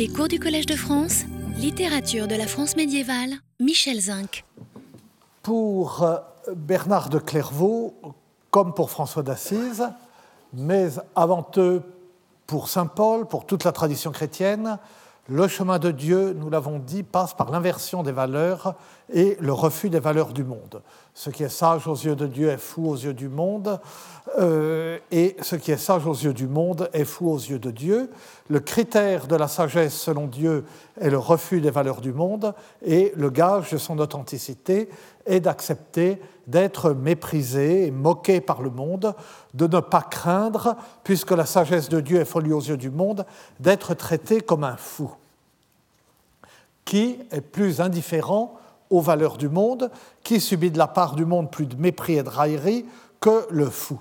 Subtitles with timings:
[0.00, 1.24] Les cours du Collège de France,
[1.58, 4.46] littérature de la France médiévale, Michel Zinc.
[5.42, 6.16] Pour euh,
[6.56, 7.92] Bernard de Clairvaux,
[8.50, 9.86] comme pour François d'Assise,
[10.54, 11.82] mais avant eux
[12.46, 14.78] pour Saint Paul, pour toute la tradition chrétienne,
[15.30, 18.74] le chemin de Dieu, nous l'avons dit, passe par l'inversion des valeurs
[19.12, 20.82] et le refus des valeurs du monde.
[21.14, 23.78] Ce qui est sage aux yeux de Dieu est fou aux yeux du monde,
[24.40, 27.70] euh, et ce qui est sage aux yeux du monde est fou aux yeux de
[27.70, 28.10] Dieu.
[28.48, 30.64] Le critère de la sagesse selon Dieu
[31.00, 32.52] est le refus des valeurs du monde,
[32.84, 34.88] et le gage de son authenticité
[35.26, 39.14] est d'accepter d'être méprisé et moqué par le monde,
[39.54, 40.74] de ne pas craindre,
[41.04, 43.24] puisque la sagesse de Dieu est folie aux yeux du monde,
[43.60, 45.12] d'être traité comme un fou
[46.90, 48.54] qui est plus indifférent
[48.90, 49.92] aux valeurs du monde,
[50.24, 52.84] qui subit de la part du monde plus de mépris et de raillerie
[53.20, 54.00] que le fou.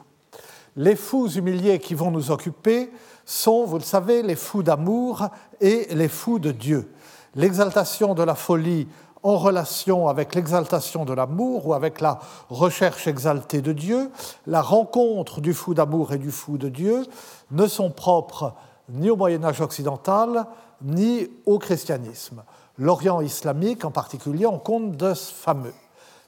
[0.75, 2.89] Les fous humiliés qui vont nous occuper
[3.25, 5.27] sont, vous le savez, les fous d'amour
[5.61, 6.91] et les fous de Dieu.
[7.35, 8.87] L'exaltation de la folie
[9.21, 12.17] en relation avec l'exaltation de l'amour ou avec la
[12.49, 14.09] recherche exaltée de Dieu,
[14.47, 17.05] la rencontre du fou d'amour et du fou de Dieu
[17.51, 18.55] ne sont propres
[18.89, 20.47] ni au Moyen Âge occidental
[20.81, 22.41] ni au christianisme
[22.79, 25.73] l'Orient islamique en particulier en compte de ce fameux.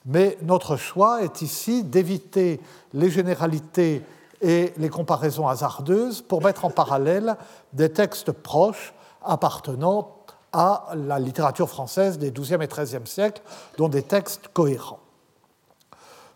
[0.05, 2.59] Mais notre choix est ici d'éviter
[2.93, 4.03] les généralités
[4.41, 7.37] et les comparaisons hasardeuses pour mettre en parallèle
[7.73, 8.93] des textes proches
[9.23, 10.17] appartenant
[10.51, 13.41] à la littérature française des XIIe et XIIIe siècles,
[13.77, 14.99] dont des textes cohérents.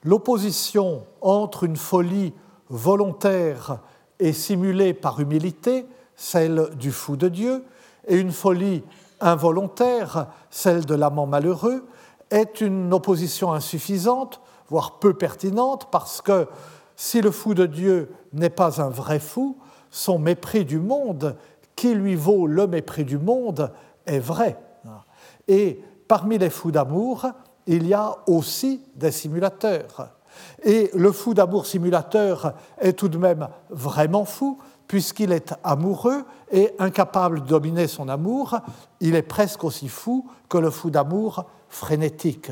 [0.03, 2.33] L'opposition entre une folie
[2.69, 3.79] volontaire
[4.19, 5.85] et simulée par humilité,
[6.16, 7.66] celle du fou de Dieu,
[8.07, 8.83] et une folie
[9.19, 11.88] involontaire, celle de l'amant malheureux,
[12.31, 16.47] est une opposition insuffisante, voire peu pertinente, parce que
[16.95, 19.57] si le fou de Dieu n'est pas un vrai fou,
[19.91, 21.35] son mépris du monde,
[21.75, 23.72] qui lui vaut le mépris du monde,
[24.05, 24.57] est vrai.
[25.47, 27.27] Et parmi les fous d'amour,
[27.67, 30.09] il y a aussi des simulateurs.
[30.63, 36.73] Et le fou d'amour simulateur est tout de même vraiment fou, puisqu'il est amoureux et
[36.79, 38.59] incapable de dominer son amour,
[39.00, 42.51] il est presque aussi fou que le fou d'amour frénétique.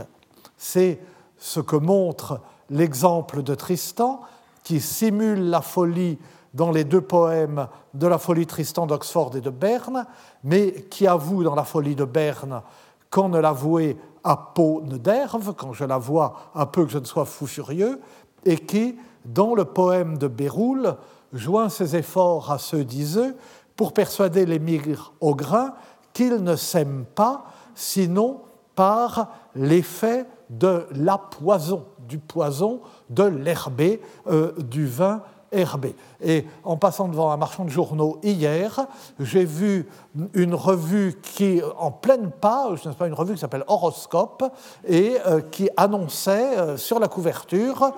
[0.57, 0.99] C'est
[1.37, 4.21] ce que montre l'exemple de Tristan,
[4.63, 6.17] qui simule la folie
[6.53, 10.05] dans les deux poèmes de la folie Tristan d'Oxford et de Berne,
[10.43, 12.61] mais qui avoue dans la folie de Berne
[13.09, 16.97] qu'en ne l'avouait à peau ne d'herve, quand je la vois un peu que je
[16.97, 17.99] ne sois fou furieux,
[18.45, 20.95] et qui, dans le poème de Béroul,
[21.33, 23.35] joint ses efforts à ceux d'Iseux
[23.75, 25.73] pour persuader les migres au grain
[26.13, 27.45] qu'ils ne s'aiment pas,
[27.75, 28.41] sinon
[28.75, 35.95] par l'effet de la poison, du poison, de l'herbé, euh, du vin herbé.
[36.21, 38.87] Et en passant devant un marchand de journaux hier,
[39.19, 39.87] j'ai vu
[40.33, 44.43] une revue qui, en pleine page, n'est-ce pas, une revue qui s'appelle Horoscope,
[44.87, 47.91] et euh, qui annonçait euh, sur la couverture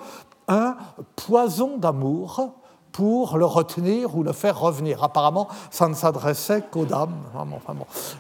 [0.48, 0.76] un
[1.16, 2.52] poison d'amour
[2.96, 5.04] pour le retenir ou le faire revenir.
[5.04, 7.18] Apparemment, ça ne s'adressait qu'aux dames.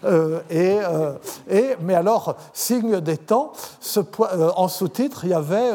[0.03, 1.13] Euh, et, euh,
[1.50, 3.53] et, mais alors, signe des temps,
[3.96, 5.72] euh, en sous-titre, il y avait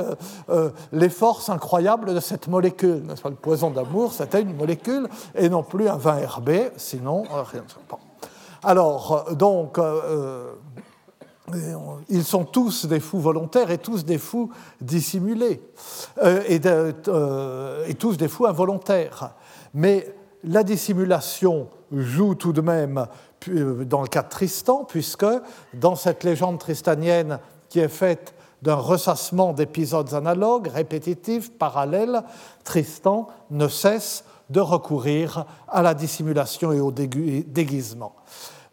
[0.93, 3.05] les forces incroyables de cette molécule.
[3.25, 7.77] Le poison d'amour, c'était une molécule et non plus un vin herbé, sinon rien se
[8.63, 9.79] Alors, donc,
[12.09, 14.51] ils sont tous des fous volontaires et tous des fous
[14.81, 15.63] dissimulés,
[16.23, 16.43] euh,
[17.09, 19.35] euh, et, tous des fous involontaires.
[19.75, 23.07] Mais la dissimulation joue tout de même
[23.49, 25.27] euh, dans le cas de Tristan, puisque
[25.75, 27.39] dans cette légende tristanienne
[27.69, 32.23] qui est faite d'un ressassement d'épisodes analogues, répétitifs, parallèles,
[32.65, 38.15] Tristan ne cesse de recourir à la dissimulation et au déguisement.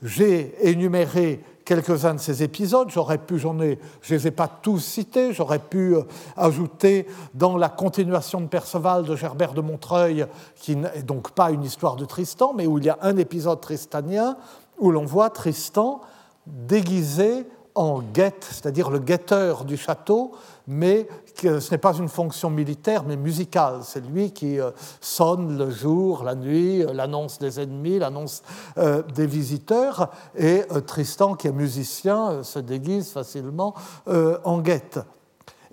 [0.01, 2.89] J'ai énuméré quelques-uns de ces épisodes.
[2.89, 6.03] J'aurais pu, j'en ai, je ne les ai pas tous cités, j'aurais pu euh,
[6.37, 10.25] ajouter dans la continuation de Perceval de Gerbert de Montreuil,
[10.55, 13.59] qui n'est donc pas une histoire de Tristan, mais où il y a un épisode
[13.59, 14.37] tristanien
[14.79, 15.99] où l'on voit Tristan
[16.45, 17.45] déguisé
[17.75, 20.31] en guette, c'est-à-dire le guetteur du château,
[20.67, 21.07] mais
[21.41, 23.79] ce n'est pas une fonction militaire, mais musicale.
[23.83, 28.43] C'est lui qui euh, sonne le jour, la nuit, euh, l'annonce des ennemis, l'annonce
[28.77, 33.73] euh, des visiteurs, et Tristan, qui est musicien, se déguise facilement
[34.07, 34.99] en guette.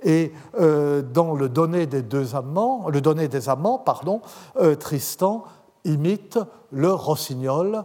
[0.02, 4.20] Et dans le donné des deux amants, le des amants, pardon,
[4.78, 5.44] Tristan
[5.84, 6.38] imite
[6.70, 7.84] le rossignol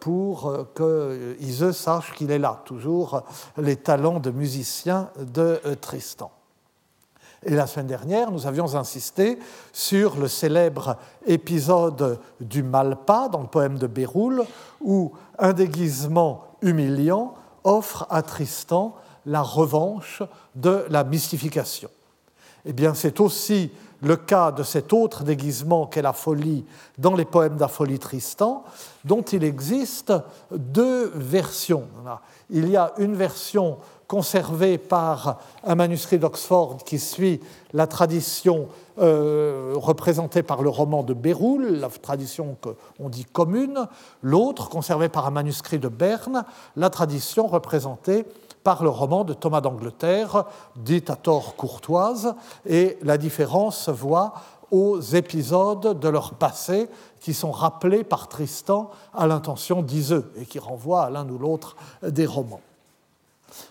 [0.00, 3.22] pour euh, que sache qu'il est là, toujours
[3.56, 6.30] les talents de musicien de euh, Tristan.
[7.44, 9.38] Et la semaine dernière, nous avions insisté
[9.72, 10.96] sur le célèbre
[11.26, 14.44] épisode du Malpas dans le poème de Béroul,
[14.80, 18.94] où un déguisement humiliant offre à Tristan
[19.26, 20.22] la revanche
[20.54, 21.90] de la mystification.
[22.66, 23.70] Eh bien, c'est aussi
[24.00, 26.64] le cas de cet autre déguisement qu'est la folie
[26.98, 28.64] dans les poèmes d'Afolie Tristan,
[29.04, 30.12] dont il existe
[30.50, 31.88] deux versions.
[32.50, 37.40] Il y a une version conservée par un manuscrit d'Oxford qui suit
[37.72, 38.68] la tradition
[38.98, 43.88] euh, représentée par le roman de Béroul, la tradition qu'on dit commune,
[44.22, 46.44] l'autre conservée par un manuscrit de Berne,
[46.76, 48.26] la tradition représentée
[48.64, 50.44] par le roman de Thomas d'Angleterre,
[50.74, 52.34] dit à tort courtoise,
[52.66, 54.32] et la différence se voit
[54.70, 56.88] aux épisodes de leur passé
[57.20, 61.76] qui sont rappelés par Tristan à l'intention d'Iseux et qui renvoient à l'un ou l'autre
[62.02, 62.62] des romans.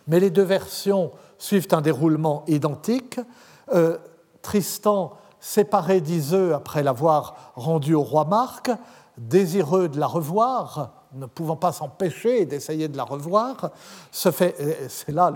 [0.08, 3.20] Mais les deux versions suivent un déroulement identique.
[3.74, 3.98] Euh,
[4.42, 8.72] Tristan, séparé d'Iseux après l'avoir rendu au roi Marc,
[9.18, 13.72] désireux de la revoir, ne pouvant pas s'empêcher d'essayer de la revoir,
[14.12, 14.56] se fait,
[14.90, 15.32] c'est là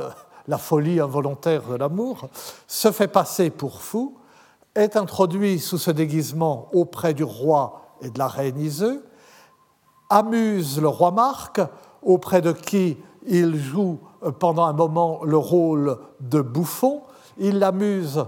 [0.48, 2.30] la folie involontaire de l'amour,
[2.68, 4.18] se fait passer pour fou,
[4.76, 9.04] est introduit sous ce déguisement auprès du roi et de la reine Iseux,
[10.10, 11.60] amuse le roi Marc,
[12.02, 14.00] auprès de qui il joue
[14.40, 17.02] pendant un moment le rôle de bouffon,
[17.38, 18.24] il l'amuse,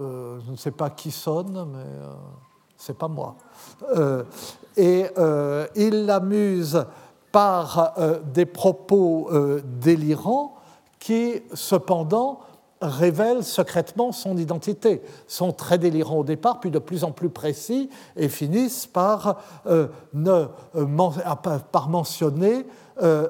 [0.00, 2.12] euh, je ne sais pas qui sonne, mais euh,
[2.76, 3.36] c'est pas moi.
[3.96, 4.22] Euh,
[4.76, 6.84] et euh, il l'amuse
[7.32, 9.30] par euh, des propos
[9.80, 10.56] délirants
[10.98, 12.40] qui, cependant,
[12.80, 17.90] révèlent secrètement son identité, sont très délirants au départ, puis de plus en plus précis,
[18.16, 19.42] et finissent par,
[20.12, 20.46] ne,
[21.72, 22.66] par mentionner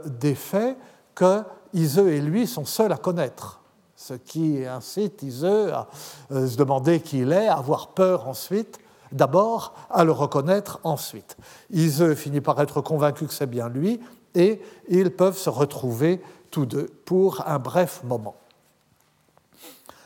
[0.06, 0.76] des faits
[1.14, 1.42] que
[1.72, 3.60] Iseux et lui sont seuls à connaître.
[3.96, 5.88] Ce qui incite Iseux à
[6.30, 8.78] se demander qui il est, à avoir peur ensuite,
[9.14, 11.36] d'abord à le reconnaître ensuite.
[11.70, 14.00] Iseux finit par être convaincu que c'est bien lui
[14.34, 16.20] et ils peuvent se retrouver
[16.50, 18.34] tous deux pour un bref moment.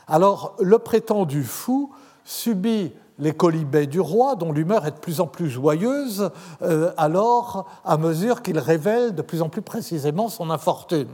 [0.07, 1.91] Alors le prétendu fou
[2.23, 6.31] subit les colibets du roi, dont l'humeur est de plus en plus joyeuse,
[6.61, 11.09] euh, alors à mesure qu'il révèle de plus en plus précisément son infortune,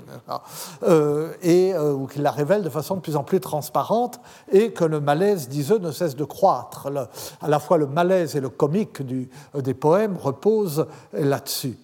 [0.83, 4.19] euh, et euh, ou qu'il la révèle de façon de plus en plus transparente,
[4.51, 6.87] et que le malaise d'Iseux ne cesse de croître.
[7.41, 9.01] à la fois le malaise et le comique
[9.55, 11.77] des poèmes reposent là-dessus.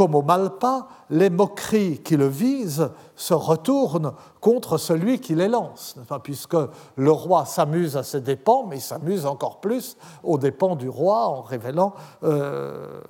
[0.00, 5.94] Comme au Malpas, les moqueries qui le visent se retournent contre celui qui les lance,
[6.22, 6.56] puisque
[6.96, 11.26] le roi s'amuse à ses dépens, mais il s'amuse encore plus aux dépens du roi
[11.26, 11.92] en révélant
[12.22, 13.02] euh,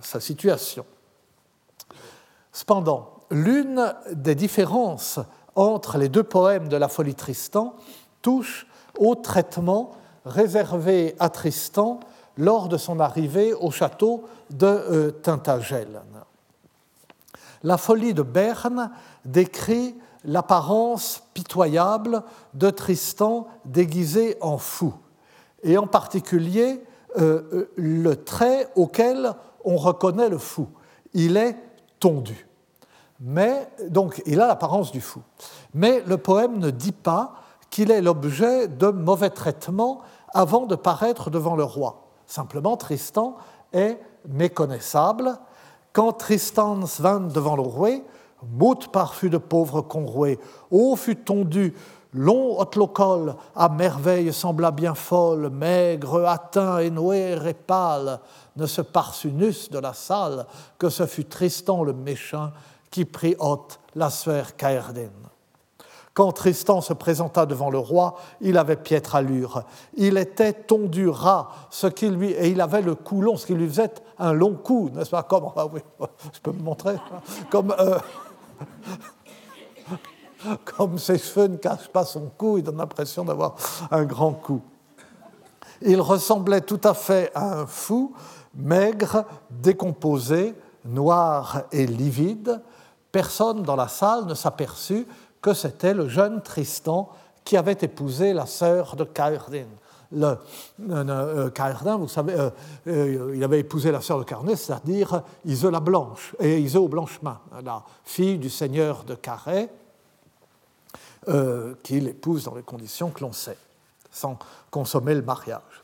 [0.00, 0.84] sa situation.
[2.50, 5.20] Cependant, l'une des différences
[5.54, 7.76] entre les deux poèmes de la folie Tristan
[8.20, 8.66] touche
[8.98, 9.92] au traitement
[10.24, 12.00] réservé à Tristan
[12.36, 16.02] lors de son arrivée au château de euh, Tintagel.
[17.62, 18.90] La folie de Berne
[19.24, 22.22] décrit l'apparence pitoyable
[22.54, 24.94] de Tristan déguisé en fou,
[25.62, 26.82] et en particulier
[27.18, 29.32] euh, euh, le trait auquel
[29.64, 30.68] on reconnaît le fou.
[31.14, 31.56] Il est
[31.98, 32.46] tondu.
[33.20, 35.22] Mais, donc, il a l'apparence du fou.
[35.72, 37.34] Mais le poème ne dit pas
[37.70, 40.02] qu'il est l'objet de mauvais traitements
[40.34, 42.05] avant de paraître devant le roi.
[42.26, 43.36] Simplement, Tristan
[43.72, 45.36] est méconnaissable.
[45.92, 48.02] Quand Tristan vint devant le roi,
[48.42, 50.38] mout parfut de pauvre conroué,
[50.70, 51.74] haut fut tondu,
[52.12, 58.20] long haute local, à merveille sembla bien folle, maigre, atteint noé et pâle,
[58.56, 60.46] ne se parçut de la salle,
[60.78, 62.50] que ce fut Tristan le méchant
[62.90, 65.10] qui prit haute la sphère Caerden.
[66.16, 69.64] Quand Tristan se présenta devant le roi, il avait piètre allure.
[69.98, 73.68] Il était tondu ras, ce lui, et il avait le cou long, ce qui lui
[73.68, 75.24] faisait un long cou, n'est-ce pas?
[75.24, 75.80] Comme, ah oui,
[76.32, 76.96] je peux me montrer
[77.50, 77.98] Comme, euh,
[80.64, 83.54] comme ses cheveux ne cachent pas son cou, il donne l'impression d'avoir
[83.90, 84.62] un grand cou.
[85.82, 88.14] Il ressemblait tout à fait à un fou,
[88.54, 90.54] maigre, décomposé,
[90.86, 92.62] noir et livide.
[93.12, 95.06] Personne dans la salle ne s'aperçut
[95.40, 97.10] que c'était le jeune Tristan
[97.44, 99.66] qui avait épousé la sœur de Caerdin.
[100.12, 100.38] Le,
[100.90, 102.50] euh, euh vous savez, euh,
[102.86, 107.82] euh, il avait épousé la sœur de Carnet, c'est-à-dire Isola Blanche, et Iso Blanchemin, la
[108.04, 109.68] fille du seigneur de Carré,
[111.82, 113.58] qu'il épouse dans les conditions que l'on sait,
[114.12, 114.38] sans
[114.70, 115.82] consommer le mariage.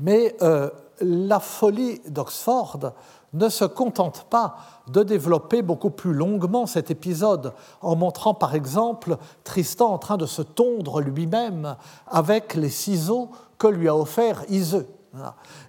[0.00, 0.70] Mais euh,
[1.00, 2.92] la folie d'Oxford
[3.32, 4.56] ne se contente pas
[4.88, 10.26] de développer beaucoup plus longuement cet épisode en montrant par exemple Tristan en train de
[10.26, 14.88] se tondre lui-même avec les ciseaux que lui a offert Iseux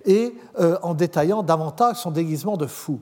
[0.06, 3.02] et euh, en détaillant davantage son déguisement de fou.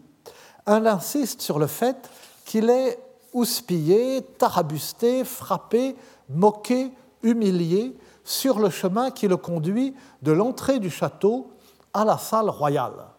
[0.66, 2.10] Elle insiste sur le fait
[2.46, 3.00] qu'il est
[3.34, 5.96] houspillé, tarabusté, frappé,
[6.30, 6.92] moqué,
[7.24, 11.52] humilié sur le chemin qui le conduit de l'entrée du château
[11.94, 13.16] à la salle royale.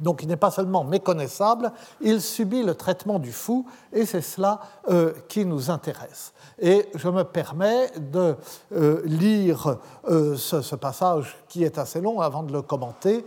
[0.00, 1.70] Donc il n'est pas seulement méconnaissable,
[2.00, 6.32] il subit le traitement du fou, et c'est cela euh, qui nous intéresse.
[6.58, 8.34] Et je me permets de
[8.72, 13.24] euh, lire euh, ce, passage qui est assez long avant de le commenter,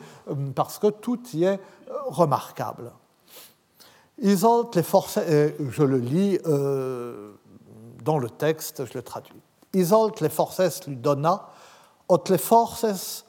[0.56, 1.60] parce que tout y est
[2.08, 2.92] remarquable.
[4.22, 6.38] Isolte les forces, je le lis
[8.04, 9.42] dans le texte, je le traduis.
[9.74, 11.48] Isolte les forces lui donna,
[12.30, 13.24] les forces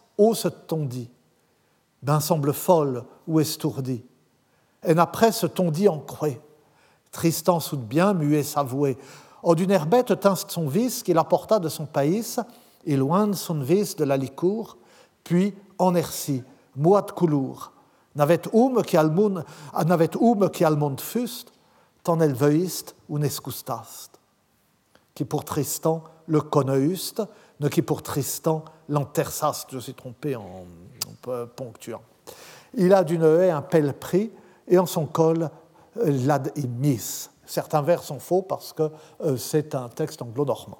[0.66, 1.10] tondi,
[2.02, 4.04] d'un semble folle ou estourdi.
[4.86, 6.28] Et après ce tondi en croix.
[7.10, 8.98] Tristan bien, muet s'avouer.
[9.42, 12.36] Au d'une herbette tint son vice qu'il apporta de son pays,
[12.84, 14.76] et loin de son vice de la licour,
[15.24, 16.42] puis en erci,
[16.76, 17.72] moat coulour.
[18.14, 19.44] N'avait oum qui almund,
[19.86, 21.52] n'avait oum qui almund fust,
[22.02, 24.18] tant elle veuillist ou nescustast.
[25.14, 27.22] Qui pour Tristan le conneust,
[27.60, 30.64] ne qui pour Tristan l'entersast, je suis trompé en,
[31.26, 32.02] en ponctuant.
[32.74, 34.30] Il a d'une haie un pelle pris
[34.66, 35.50] et en son col
[35.98, 37.28] euh, l'ad mis.
[37.46, 38.90] Certains vers sont faux parce que
[39.22, 40.78] euh, c'est un texte anglo-normand.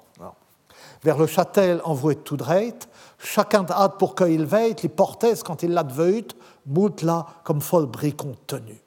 [1.03, 2.77] Vers le châtel envoyé tout dreit,
[3.17, 6.25] chacun hâte pour qu'il veille, les portait quand il l'a veut,
[6.65, 8.81] mout là comme folle bricon tenu.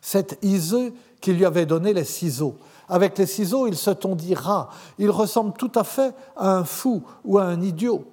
[0.00, 2.56] C'est Iseux qui lui avait donné les ciseaux.
[2.88, 4.70] Avec les ciseaux, il se tondira.
[4.98, 8.04] Il ressemble tout à fait à un fou ou à un idiot.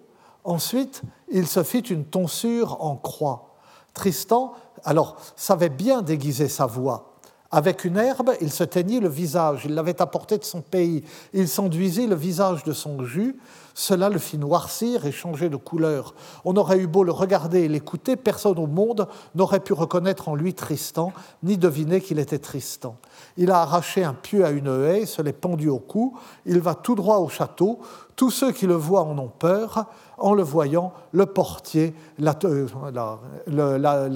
[0.46, 3.56] Ensuite, il se fit une tonsure en croix.
[3.94, 7.16] Tristan, alors, savait bien déguiser sa voix.
[7.52, 11.48] Avec une herbe, il se teignit le visage, il l'avait apporté de son pays, il
[11.48, 13.38] s'enduisit le visage de son jus,
[13.74, 16.16] cela le fit noircir et changer de couleur.
[16.44, 20.36] On aurait eu beau le regarder et l'écouter, personne au monde n'aurait pu reconnaître en
[20.36, 22.98] lui Tristan, ni deviner qu'il était Tristan.
[23.38, 26.75] Il a arraché un pieu à une haie, se l'est pendu au cou, il va
[26.75, 27.80] tout droit au château,
[28.16, 29.86] tous ceux qui le voient en ont peur,
[30.17, 32.34] en le voyant, le portier l'a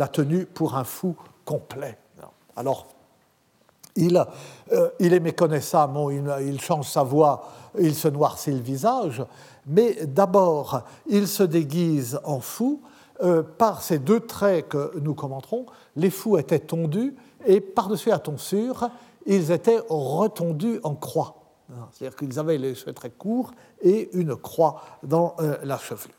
[0.07, 1.15] tenu pour un fou
[1.45, 1.97] complet.
[2.55, 2.87] Alors,
[3.95, 4.25] il,
[4.71, 5.97] euh, est méconnaissable,
[6.41, 9.23] il, change sa voix, il se noircit le visage,
[9.65, 12.81] mais d'abord, il se déguise en fou
[13.21, 15.65] euh, par ces deux traits que nous commenterons.
[15.95, 17.15] Les fous étaient tondus
[17.45, 18.89] et par-dessus la tonsure,
[19.25, 21.38] ils étaient retondus en croix.
[21.91, 26.15] C'est-à-dire qu'ils avaient les cheveux très courts et une croix dans euh, la chevelure.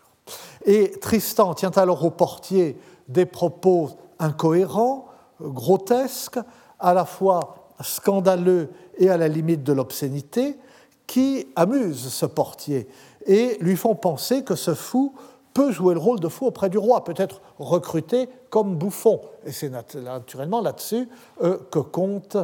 [0.64, 2.78] Et Tristan tient alors au portier
[3.08, 5.08] des propos incohérents,
[5.40, 6.38] grotesques,
[6.78, 10.56] à la fois scandaleux et à la limite de l'obscénité,
[11.06, 12.88] qui amusent ce portier
[13.26, 15.14] et lui font penser que ce fou
[15.52, 19.20] peut jouer le rôle de fou auprès du roi, peut être recruté comme bouffon.
[19.44, 21.08] Et c'est naturellement là-dessus
[21.42, 22.36] euh, que compte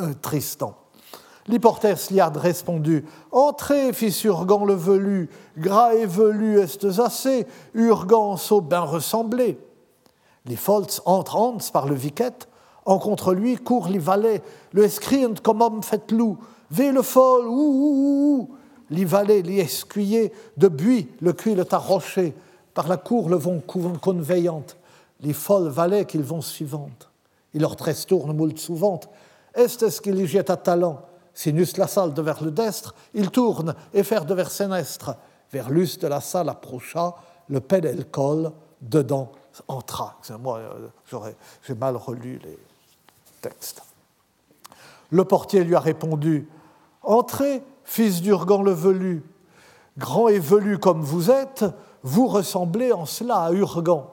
[0.00, 0.12] euh,
[1.48, 8.60] L'hyportès liard répondu Entrez, fils Urgan le velu, gras et velu est assez, Urgan so
[8.60, 9.58] bien ressemblé.
[10.44, 12.48] Les folts entrent par le viquette,
[12.84, 16.38] en contre lui courent les valets, le escrient comme homme fait loup,
[16.70, 18.50] ve le fol, ou, ou, ou,
[18.90, 22.34] les valets, les escuyers, de buis, le cuit le rocher,
[22.74, 24.76] par la cour le vont conveillante,
[25.20, 27.10] les folles valets qu'ils vont suivantes.
[27.54, 29.00] Il leur tresse tourne moult souvent,
[29.54, 31.02] est-ce qu'il y jette à talent,
[31.38, 35.14] sinus la salle de vers le destre, il tourne et faire de vers sénestre,
[35.52, 37.14] vers l'us de la salle approcha,
[37.48, 39.30] le le col, dedans
[39.68, 40.16] entra.
[40.40, 42.58] Moi, euh, j'ai mal relu les,
[43.40, 43.82] texte.
[45.10, 46.48] Le portier lui a répondu
[47.04, 49.22] Entrez, fils d'Urgan le velu,
[49.96, 51.64] grand et velu comme vous êtes,
[52.02, 54.10] vous ressemblez en cela à Urgan.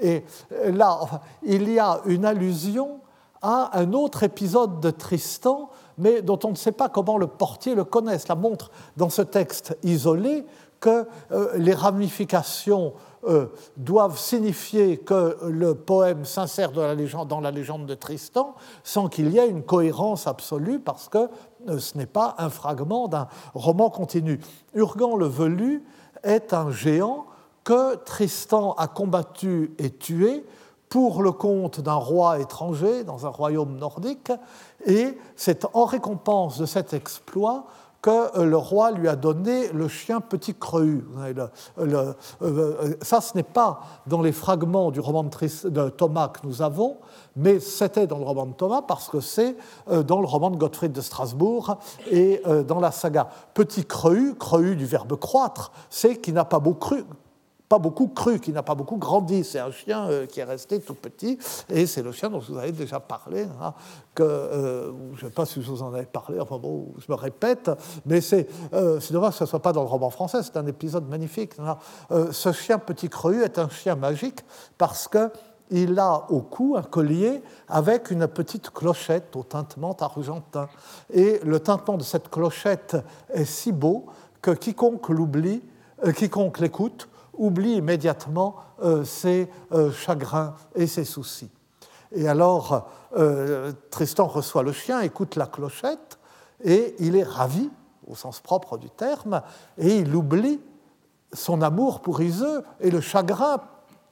[0.00, 0.24] Et
[0.64, 1.00] là,
[1.42, 3.00] il y a une allusion
[3.42, 7.74] à un autre épisode de Tristan, mais dont on ne sait pas comment le portier
[7.74, 8.18] le connaît.
[8.18, 10.46] Cela montre dans ce texte isolé
[10.80, 16.82] que euh, les ramifications euh, doivent signifier que le poème s'insère dans
[17.40, 21.28] la, légende, de Tristan sans qu'il y ait une cohérence absolue parce que
[21.68, 24.40] euh, ce n'est pas un fragment d'un roman continu.
[24.74, 25.82] Urgan le Velu
[26.22, 27.26] est un géant
[27.64, 30.44] que Tristan a combattu et tué
[30.88, 34.32] pour le compte d'un roi étranger dans un royaume nordique,
[34.86, 37.66] et c'est en récompense de cet exploit
[38.00, 41.04] que le roi lui a donné le chien petit creux.
[43.02, 46.98] ça, ce n'est pas dans les fragments du roman de, Thomas que nous avons,
[47.34, 49.56] mais c'était dans le roman de Thomas parce que c'est
[49.88, 51.76] dans le roman de Gottfried de Strasbourg
[52.10, 53.28] et dans la saga.
[53.52, 57.04] Petit creux, creux du verbe croître, c'est qui n'a pas beaucoup cru,
[57.68, 59.44] pas beaucoup cru, qui n'a pas beaucoup grandi.
[59.44, 62.56] C'est un chien euh, qui est resté tout petit, et c'est le chien dont vous
[62.56, 63.74] avez déjà parlé, hein,
[64.14, 67.16] que euh, je ne sais pas si vous en avais parlé, enfin bon, je me
[67.16, 67.70] répète,
[68.06, 70.66] mais c'est euh, dommage que ce ne soit pas dans le roman français, c'est un
[70.66, 71.52] épisode magnifique.
[71.58, 71.76] Hein.
[72.32, 74.40] ce chien petit cru est un chien magique
[74.76, 75.30] parce que
[75.70, 80.68] il a au cou un collier avec une petite clochette au tintement argentin.
[81.12, 82.96] Et le tintement de cette clochette
[83.28, 84.06] est si beau
[84.40, 85.62] que quiconque l'oublie,
[86.14, 87.08] quiconque l'écoute,
[87.38, 91.50] oublie immédiatement euh, ses euh, chagrins et ses soucis.
[92.12, 96.18] Et alors, euh, Tristan reçoit le chien, écoute la clochette,
[96.62, 97.70] et il est ravi,
[98.06, 99.42] au sens propre du terme,
[99.76, 100.60] et il oublie
[101.32, 103.58] son amour pour Iseux et le chagrin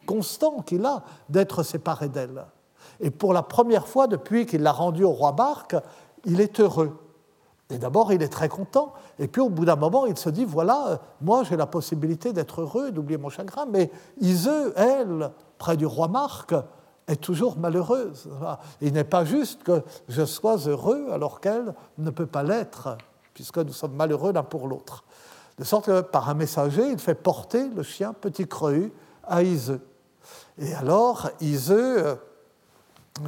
[0.06, 2.44] constant qu'il a d'être séparé d'elle.
[3.00, 5.76] Et pour la première fois depuis qu'il l'a rendu au roi Barque,
[6.24, 6.96] il est heureux.
[7.70, 8.92] Et d'abord, il est très content.
[9.18, 12.32] Et puis, au bout d'un moment, il se dit voilà, euh, moi, j'ai la possibilité
[12.32, 13.66] d'être heureux, d'oublier mon chagrin.
[13.66, 16.54] Mais Iseux, elle, près du roi Marc,
[17.08, 18.28] est toujours malheureuse.
[18.80, 22.96] Il n'est pas juste que je sois heureux alors qu'elle ne peut pas l'être,
[23.34, 25.04] puisque nous sommes malheureux l'un pour l'autre.
[25.58, 28.90] De sorte que, par un messager, il fait porter le chien petit creux
[29.24, 29.80] à Iseux.
[30.58, 32.14] Et alors, Iseux euh,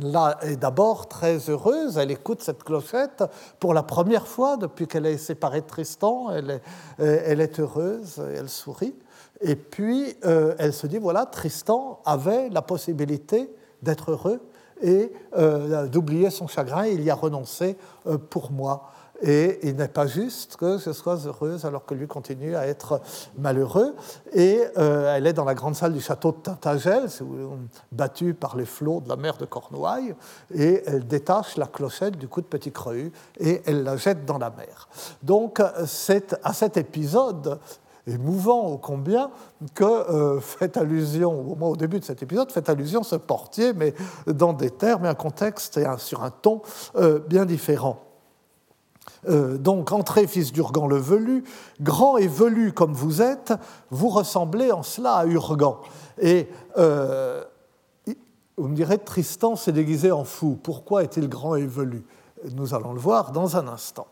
[0.03, 3.25] là est d'abord très heureuse, elle écoute cette clochette
[3.61, 6.63] pour la première fois depuis qu'elle est séparée de Tristan, elle est,
[7.01, 8.95] euh, heureuse, elle sourit.
[9.41, 13.51] Et puis euh, elle se dit, voilà, Tristan avait la possibilité
[13.83, 14.41] d'être heureux
[14.81, 17.77] et euh, d'oublier son chagrin, il y a renoncé
[18.31, 18.91] pour moi.
[19.21, 23.01] Et il n'est pas juste que je sois heureuse alors que lui continue à être
[23.37, 23.95] malheureux.
[24.33, 27.07] Et euh, elle est dans la grande salle du château de Tintagel,
[27.91, 30.15] battue par les flots de la mer de Cornouailles,
[30.55, 33.11] et elle détache la clochette du coup de Petit Creux
[33.41, 34.89] et elle la jette dans la mer.
[35.23, 37.59] Donc c'est à cet épisode
[38.07, 39.31] émouvant ô combien
[39.75, 43.73] que euh, fait allusion, au moins au début de cet épisode, fait allusion ce portier,
[43.73, 43.95] mais
[44.27, 46.63] dans des termes et un contexte et sur un ton
[46.97, 48.08] euh, bien différent.
[49.29, 51.45] Euh, donc, entrez, fils d'Urgan le velu,
[51.81, 53.53] grand et velu comme vous êtes,
[53.91, 55.81] vous ressemblez en cela à Urgan.
[56.21, 57.43] Et euh,
[58.57, 60.59] vous me direz, Tristan s'est déguisé en fou.
[60.63, 62.05] Pourquoi est-il grand et velu?
[62.55, 64.07] Nous allons le voir dans un instant.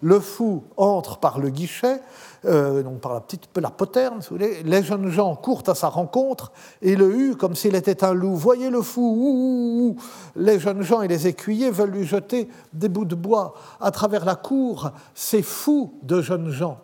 [0.00, 2.00] Le fou entre par le guichet,
[2.44, 4.62] euh, donc par la petite la poterne, si vous voulez.
[4.62, 8.36] Les jeunes gens courent à sa rencontre et le huent comme s'il était un loup.
[8.36, 9.96] Voyez le fou
[10.36, 14.24] Les jeunes gens et les écuyers veulent lui jeter des bouts de bois à travers
[14.24, 14.90] la cour.
[15.14, 16.78] Ces fous de jeunes gens.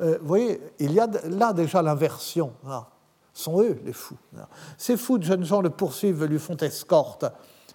[0.00, 2.52] Euh, vous voyez, il y a là déjà l'inversion.
[3.32, 4.18] sont eux les fous.
[4.78, 7.24] Ces fous de jeunes gens le poursuivent, lui font escorte.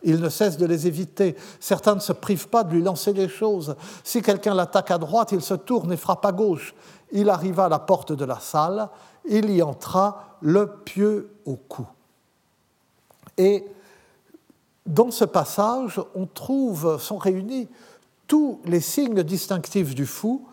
[0.03, 1.35] Il ne cesse de les éviter.
[1.59, 3.75] Certains ne se privent pas de lui lancer des choses.
[4.03, 6.73] Si quelqu'un l'attaque à droite, il se tourne et frappe à gauche.
[7.11, 8.89] Il arriva à la porte de la salle,
[9.25, 11.85] il y entra, le pieu au cou.
[13.37, 13.65] Et
[14.85, 17.67] dans ce passage, on trouve, sont réunis
[18.27, 20.47] tous les signes distinctifs du fou,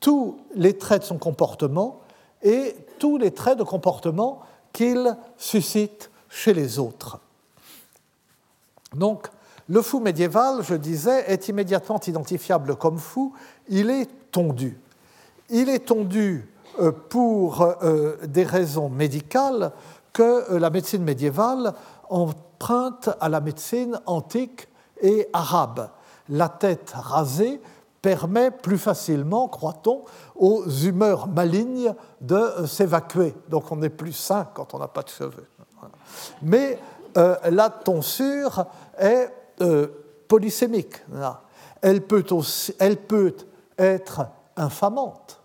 [0.00, 2.00] tous les traits de son comportement
[2.42, 4.40] et tous les traits de comportement
[4.72, 7.20] qu'il suscite chez les autres.
[8.94, 9.28] Donc,
[9.68, 13.32] le fou médiéval, je disais, est immédiatement identifiable comme fou,
[13.68, 14.78] il est tondu.
[15.50, 16.48] Il est tondu
[16.80, 19.72] euh, pour euh, des raisons médicales
[20.14, 21.74] que euh, la médecine médiévale
[22.08, 24.68] emprunte à la médecine antique
[25.02, 25.90] et arabe.
[26.30, 27.60] La tête rasée
[28.00, 33.34] permet plus facilement, croit-on, aux humeurs malignes de s'évacuer.
[33.48, 35.48] Donc on est plus sain quand on n'a pas de cheveux.
[36.40, 36.78] Mais
[37.14, 38.64] la tonsure
[38.98, 39.28] est
[39.60, 39.88] euh,
[40.28, 40.96] polysémique.
[41.80, 43.34] Elle peut, aussi, elle peut
[43.78, 44.26] être
[44.56, 45.40] infamante.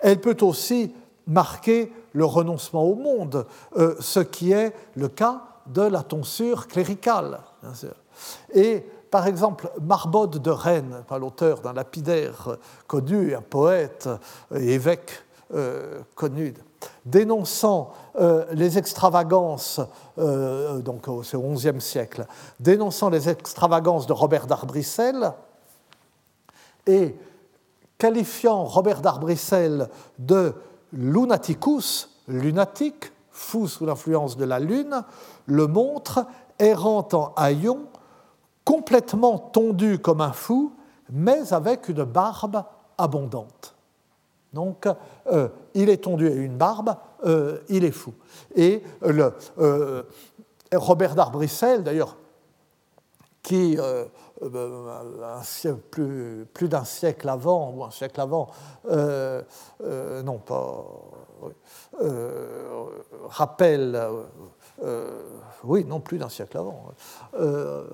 [0.00, 0.94] Elle peut aussi
[1.26, 7.40] marquer le renoncement au monde, euh, ce qui est le cas de la tonsure cléricale.
[8.54, 14.08] Et par exemple, Marbode de Rennes, l'auteur d'un lapidaire connu, un poète
[14.54, 15.12] et évêque
[15.54, 16.54] euh, connu
[17.04, 19.80] dénonçant euh, les extravagances,
[20.18, 22.26] euh, donc c'est au XIe siècle,
[22.60, 25.32] dénonçant les extravagances de Robert d'Arbrissel
[26.86, 27.16] et
[27.98, 29.88] qualifiant Robert d'Arbrissel
[30.18, 30.54] de
[30.92, 35.02] lunaticus, lunatique, fou sous l'influence de la lune,
[35.46, 36.26] le montre
[36.58, 37.86] errant en haillons,
[38.64, 40.72] complètement tondu comme un fou,
[41.10, 42.64] mais avec une barbe
[42.98, 43.77] abondante.
[44.52, 44.86] Donc,
[45.74, 46.94] il est tondu à une barbe,
[47.68, 48.14] il est fou.
[48.54, 49.32] Et le,
[50.72, 52.16] Robert d'Arbrissel, d'ailleurs,
[53.42, 53.78] qui
[55.90, 58.48] plus, plus d'un siècle avant, ou un siècle avant,
[58.88, 60.84] non pas,
[63.28, 64.10] rappelle
[64.82, 65.22] euh,
[65.64, 66.92] oui, non plus d'un siècle avant,
[67.34, 67.84] euh,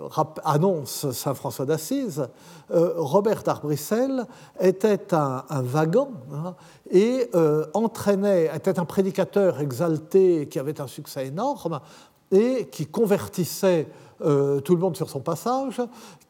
[0.44, 2.28] annonce Saint François d'Assise,
[2.70, 4.26] euh, Robert d'Arbrissel
[4.60, 6.54] était un, un vagant hein,
[6.90, 7.30] et
[7.72, 11.80] entraînait, était un prédicateur exalté qui avait un succès énorme
[12.30, 13.86] et qui convertissait
[14.24, 15.80] euh, tout le monde sur son passage,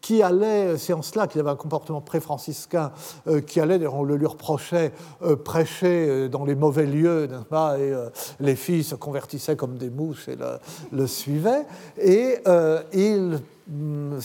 [0.00, 2.92] qui allait, c'est en cela qu'il avait un comportement pré-franciscain,
[3.26, 7.28] euh, qui allait, on le lui reprochait, euh, prêcher dans les mauvais lieux,
[7.78, 7.92] et
[8.40, 10.58] les filles se convertissaient comme des mouches et le,
[10.92, 11.66] le suivaient.
[11.98, 12.38] Et
[12.92, 14.18] il Mm,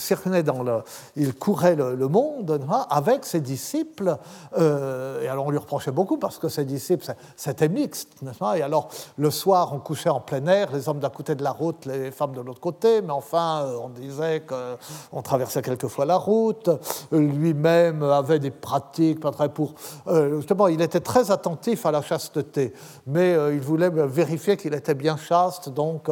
[0.44, 0.82] dans le,
[1.16, 4.18] il courait le, monde avec ses disciples,
[4.58, 8.10] euh, et alors on lui reprochait beaucoup parce que ses disciples c'était mixte,
[8.56, 11.52] et alors le soir on couchait en plein air, les hommes d'un côté de la
[11.52, 16.16] route, les femmes de l'autre côté, mais enfin euh, on disait qu'on traversait quelquefois la
[16.16, 16.68] route,
[17.10, 19.20] lui-même avait des pratiques
[19.54, 19.74] pour
[20.08, 22.74] euh, justement il était très attentif à la chasteté,
[23.06, 26.08] mais il voulait vérifier qu'il était bien chaste, donc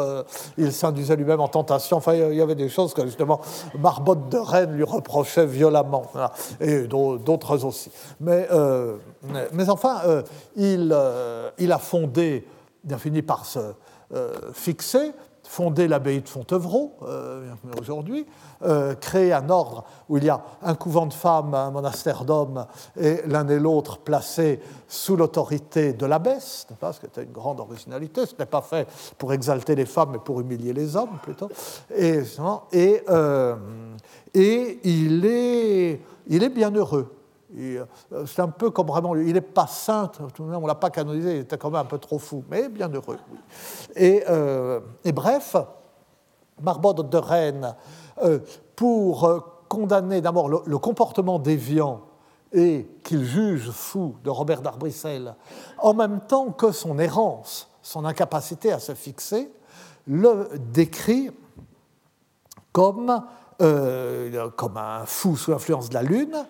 [0.56, 1.98] il s'induisait lui-même en tentation.
[1.98, 3.40] Enfin il y avait des choses que justement,
[3.78, 6.06] Marbotte de Rennes lui reprochait violemment,
[6.60, 7.90] et d'autres aussi.
[8.20, 8.96] Mais, euh,
[9.52, 10.22] mais enfin, euh,
[10.56, 12.46] il, euh, il, a fondé,
[12.84, 13.58] il a fini par se
[14.54, 15.12] fixer
[15.48, 18.26] fondé l'abbaye de Fontevraud euh, aujourd'hui,
[18.62, 22.66] euh, créé un ordre où il y a un couvent de femmes, un monastère d'hommes,
[23.00, 28.26] et l'un et l'autre placés sous l'autorité de l'abbesse, ce qui était une grande originalité.
[28.26, 31.48] Ce n'était pas fait pour exalter les femmes, mais pour humilier les hommes plutôt.
[31.96, 32.20] Et,
[32.72, 33.56] et, euh,
[34.34, 37.17] il, est, il est bien heureux.
[37.58, 37.84] Euh,
[38.26, 41.40] c'est un peu comme vraiment, il n'est pas saint, on ne l'a pas canonisé, il
[41.40, 43.18] était quand même un peu trop fou, mais bien heureux.
[43.96, 44.80] Et, euh,
[45.12, 45.56] bref,
[46.60, 47.74] Marbode de Rennes,
[48.22, 48.38] euh,
[48.76, 52.02] pour condamner d'abord le, comportement déviant
[52.52, 55.34] et qu'il juge fou de Robert d'Arbrissel,
[55.78, 59.50] en même temps que son errance, son incapacité à se fixer,
[60.06, 61.30] le décrit
[62.72, 63.22] comme,
[63.58, 66.46] comme un fou sous l'influence de la lune,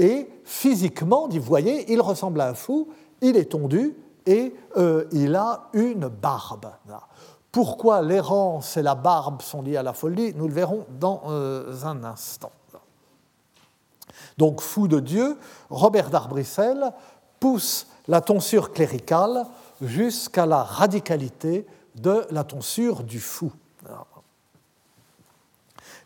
[0.00, 2.88] et physiquement, vous voyez, il ressemble à un fou,
[3.20, 6.70] il est tondu et euh, il a une barbe.
[7.52, 11.84] Pourquoi l'errance et la barbe sont liées à la folie Nous le verrons dans euh,
[11.84, 12.50] un instant.
[14.38, 15.36] Donc, fou de Dieu,
[15.68, 16.92] Robert d'Arbrissel
[17.38, 19.44] pousse la tonsure cléricale
[19.82, 23.52] jusqu'à la radicalité de la tonsure du fou.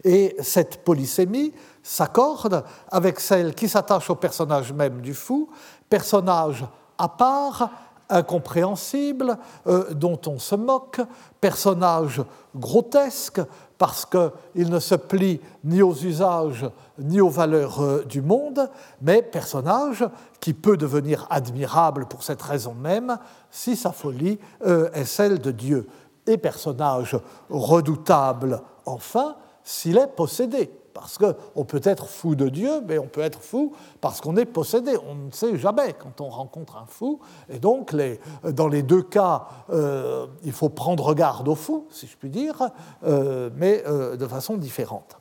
[0.02, 1.52] Et cette polysémie
[1.84, 5.50] s'accorde avec celle qui s'attache au personnage même du fou,
[5.88, 6.64] personnage
[6.98, 7.70] à part,
[8.08, 11.00] incompréhensible, euh, dont on se moque,
[11.40, 12.22] personnage
[12.56, 13.40] grotesque,
[13.78, 16.66] parce qu'il ne se plie ni aux usages
[16.98, 18.70] ni aux valeurs euh, du monde,
[19.02, 20.06] mais personnage
[20.40, 23.18] qui peut devenir admirable pour cette raison même
[23.50, 25.88] si sa folie euh, est celle de Dieu,
[26.26, 27.18] et personnage
[27.50, 33.20] redoutable enfin s'il est possédé parce qu'on peut être fou de Dieu, mais on peut
[33.20, 34.96] être fou parce qu'on est possédé.
[35.08, 37.20] On ne sait jamais quand on rencontre un fou.
[37.50, 38.20] Et donc, les,
[38.52, 42.70] dans les deux cas, euh, il faut prendre garde au fou, si je puis dire,
[43.02, 45.18] euh, mais euh, de façon différente.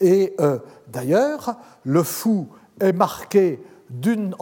[0.00, 0.36] Et
[0.86, 2.46] d'ailleurs, le fou
[2.78, 4.32] est marqué d'une,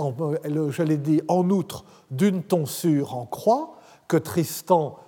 [0.69, 4.99] je l'ai dit, en outre, d'une tonsure en croix que Tristan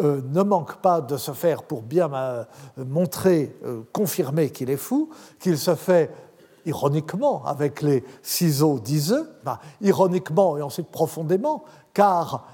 [0.00, 2.44] euh, ne manque pas de se faire pour bien euh,
[2.76, 5.08] montrer, euh, confirmer qu'il est fou,
[5.40, 6.10] qu'il se fait
[6.66, 9.30] ironiquement avec les ciseaux d'Iseux,
[9.80, 11.62] ironiquement et ensuite profondément,
[11.94, 12.48] car,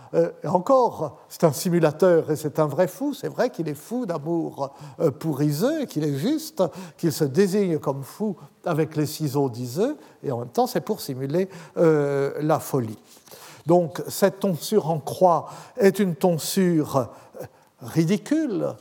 [0.44, 4.74] encore, c'est un simulateur et c'est un vrai fou, c'est vrai qu'il est fou d'amour
[5.18, 6.62] pour Iseux, qu'il est juste,
[6.98, 11.00] qu'il se désigne comme fou avec les ciseaux d'Iseux, et en même temps c'est pour
[11.00, 12.98] simuler la folie.
[13.66, 17.09] Donc cette tonsure en croix est une tonsure
[17.83, 18.75] ridicule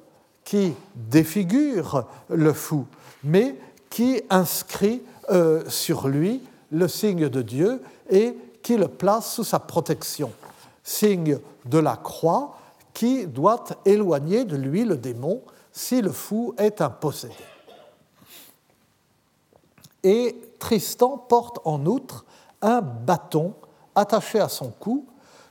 [0.44, 2.86] qui défigure le fou,
[3.24, 3.56] mais
[3.90, 9.60] qui inscrit euh, sur lui le signe de Dieu et qui le place sous sa
[9.60, 10.32] protection.
[10.84, 12.58] Signe de la croix
[12.94, 17.34] qui doit éloigner de lui le démon si le fou est un possédé.
[20.04, 22.26] Et Tristan porte en outre
[22.62, 23.54] un bâton
[23.96, 25.06] attaché à son cou,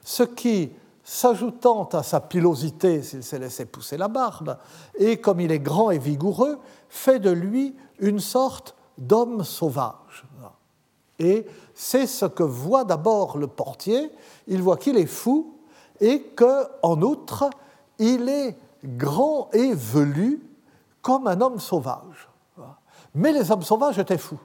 [0.04, 0.70] ce qui
[1.10, 4.56] s'ajoutant à sa pilosité s'il s'est laissé pousser la barbe,
[4.96, 10.24] et comme il est grand et vigoureux, fait de lui une sorte d'homme sauvage.
[11.18, 14.12] Et c'est ce que voit d'abord le portier.
[14.46, 15.58] Il voit qu'il est fou
[15.98, 17.50] et qu'en outre,
[17.98, 20.40] il est grand et velu
[21.02, 22.28] comme un homme sauvage.
[23.16, 24.38] Mais les hommes sauvages étaient fous.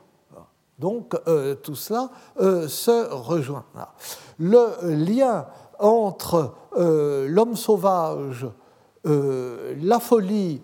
[0.79, 3.65] Donc euh, tout cela euh, se rejoint.
[4.39, 5.45] Le lien
[5.79, 8.47] entre euh, l'homme sauvage,
[9.03, 10.63] la folie,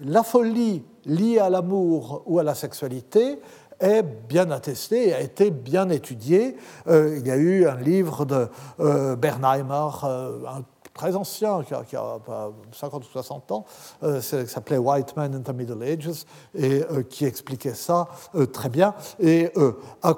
[0.00, 3.40] la folie liée à l'amour ou à la sexualité
[3.78, 6.56] est bien attesté, a été bien étudié.
[6.88, 8.48] il y a eu un livre de
[9.14, 10.64] Bernheimer, un
[10.98, 12.18] très ancien, qui a,
[12.72, 13.64] 50 ou 60 ans,
[14.02, 18.46] euh, qui s'appelait White Man in the Middle Ages, et euh, qui expliquait ça euh,
[18.46, 18.94] très bien.
[19.20, 19.50] Et
[20.02, 20.14] à,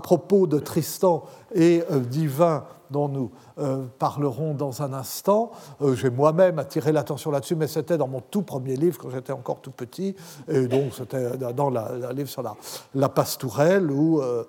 [0.00, 5.50] propos de Tristan et d'Yvain, dont nous euh, parlerons dans un instant.
[5.80, 9.32] Euh, j'ai moi-même attiré l'attention là-dessus, mais c'était dans mon tout premier livre quand j'étais
[9.32, 10.14] encore tout petit,
[10.46, 12.54] et donc c'était dans le livre sur la,
[12.94, 14.44] la pastourelle où euh,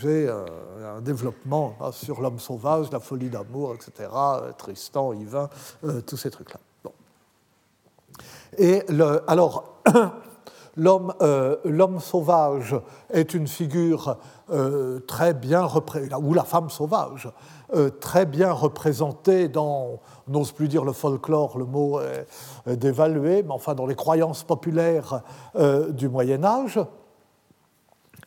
[0.00, 4.08] j'ai un développement hein, sur l'homme sauvage, la folie d'amour, etc.,
[4.56, 5.50] Tristan, Yvain,
[6.06, 6.60] tous ces trucs-là.
[8.58, 8.82] Et
[9.26, 9.82] alors,
[10.76, 12.76] l'homme sauvage
[13.10, 14.18] est une figure
[15.06, 17.28] très bien représentée, la femme sauvage
[17.74, 23.50] euh, très bien représenté dans, n'ose plus dire le folklore, le mot est, dévalué, mais
[23.50, 25.22] enfin dans les croyances populaires
[25.56, 26.78] euh, du Moyen Âge.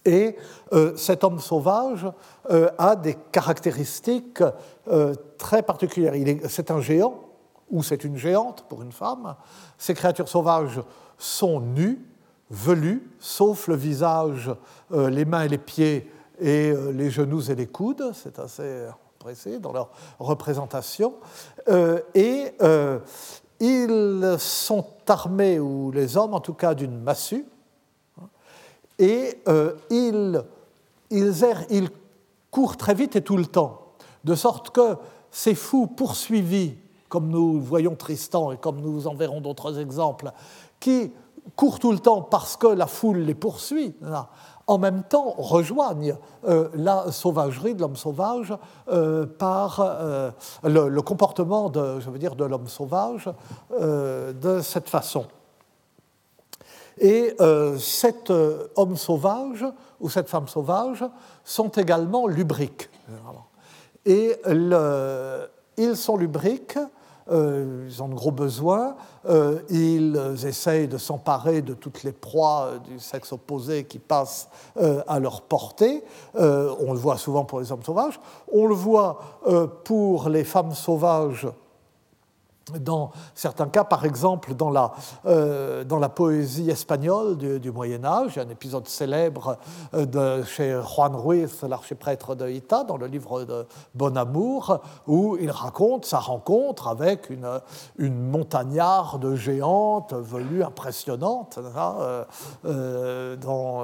[0.03, 0.36] Et
[0.73, 2.05] euh, cet homme sauvage
[2.77, 4.43] a des caractéristiques
[5.38, 6.13] très particulières.
[6.49, 7.19] C'est un géant,
[7.69, 9.36] ou c'est une géante pour une femme.
[9.77, 10.82] Ces créatures sauvages
[11.17, 12.01] sont nues,
[13.19, 14.51] sauf le visage,
[14.91, 18.12] les mains et les pieds, et les genoux et les coudes.
[18.13, 18.88] C'est assez
[19.59, 21.15] dans leur représentation.
[21.67, 22.99] Euh, et euh,
[23.59, 27.45] ils sont armés, ou les hommes en tout cas, d'une massue.
[28.97, 30.41] Et euh, ils,
[31.09, 31.33] ils,
[31.69, 31.89] ils
[32.51, 33.93] courent très vite et tout le temps.
[34.23, 34.95] De sorte que
[35.31, 36.75] ces fous poursuivis,
[37.07, 40.31] comme nous voyons Tristan et comme nous en verrons d'autres exemples,
[40.79, 41.12] qui
[41.55, 43.95] courent tout le temps parce que la foule les poursuit,
[44.69, 46.15] en même temps rejoignent
[46.47, 48.53] euh, la sauvagerie de l'homme sauvage
[48.88, 50.29] euh, par euh,
[50.63, 53.29] le, comportement de, je veux dire, de l'homme sauvage
[53.79, 55.25] de cette façon.
[56.99, 57.35] Et
[57.79, 59.65] cet homme sauvage
[60.01, 61.05] ou cette femme sauvage
[61.45, 62.89] sont également lubriques.
[64.05, 64.35] Et
[65.77, 66.77] ils sont lubriques
[67.32, 68.96] euh, ils ont de gros besoins,
[69.28, 74.50] euh, ils essayent de s'emparer de toutes les proies euh, du sexe opposé qui passent
[75.08, 76.04] à leur portée.
[76.36, 78.20] on le voit souvent pour les hommes sauvages,
[78.52, 79.20] on le voit
[79.84, 81.48] pour les femmes sauvages
[82.79, 84.91] dans certains cas, par exemple, dans la,
[85.25, 89.58] euh, dans la poésie espagnole du, Moyen Âge, il y a un épisode célèbre
[89.93, 95.38] euh, de, chez Juan Ruiz, l'archiprêtre de Ita, dans le livre de Bon Amour, où
[95.39, 97.47] il raconte sa rencontre avec une,
[97.97, 102.25] une montagnarde géante, velue, impressionnante, hein,
[102.65, 103.84] euh, dans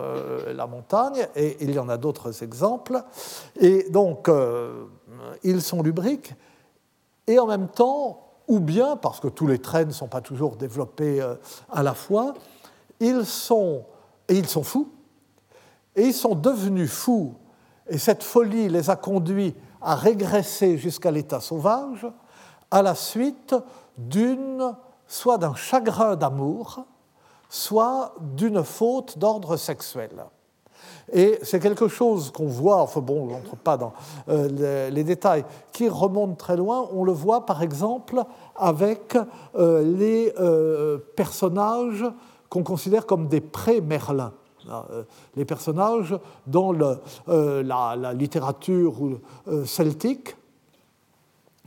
[0.54, 3.02] la montagne, et il y en a d'autres exemples.
[3.60, 4.30] Et donc,
[5.44, 6.34] ils sont lubriques,
[7.28, 10.56] et en même temps, ou bien, parce que tous les traits ne sont pas toujours
[10.56, 11.36] développés euh,
[11.72, 12.34] à la fois,
[13.00, 13.84] ils sont,
[14.28, 14.92] et ils sont fous,
[15.96, 17.36] et ils sont devenus fous,
[17.88, 22.08] et cette folie les a conduits à régresser jusqu'à l'état sauvage
[22.72, 23.56] à la suite
[23.98, 24.76] d'une,
[25.08, 26.86] soit d'un chagrin d'amour,
[27.50, 30.26] soit d'une faute d'ordre sexuel.
[31.14, 33.94] Et c'est quelque chose qu'on voit, enfin bon, on n'entre pas dans
[34.30, 36.88] euh, les, détails, qui remonte très loin.
[36.94, 38.24] On le voit par exemple
[38.56, 39.16] avec
[39.56, 42.06] euh, les euh, personnages
[42.50, 44.34] qu'on considère comme des pré-Merlin.
[45.36, 48.96] Les personnages dans la, littérature
[49.64, 50.36] celtique,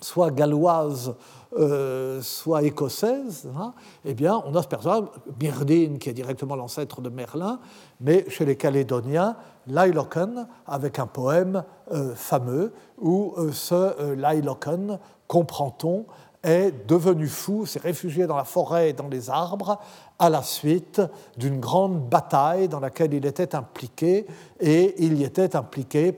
[0.00, 1.14] soit galloise
[1.56, 3.72] euh, soit écossaise, hein,
[4.04, 5.04] eh bien, on a ce personnage,
[5.40, 7.58] Myrdine, qui est directement l'ancêtre de Merlin,
[8.02, 9.34] mais chez les Calédoniens,
[9.66, 16.04] Lailoken, avec un poème euh, fameux où euh, ce Lailoken, comprend-on,
[16.42, 19.78] est devenu fou, s'est réfugié dans la forêt et dans les arbres
[20.18, 21.00] à la suite
[21.38, 24.26] d'une grande bataille dans laquelle il était impliqué,
[24.60, 26.12] et il y était impliqué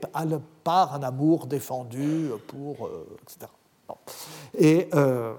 [0.63, 2.89] par un amour défendu pour,
[3.23, 3.47] etc.
[4.57, 5.33] Et, euh,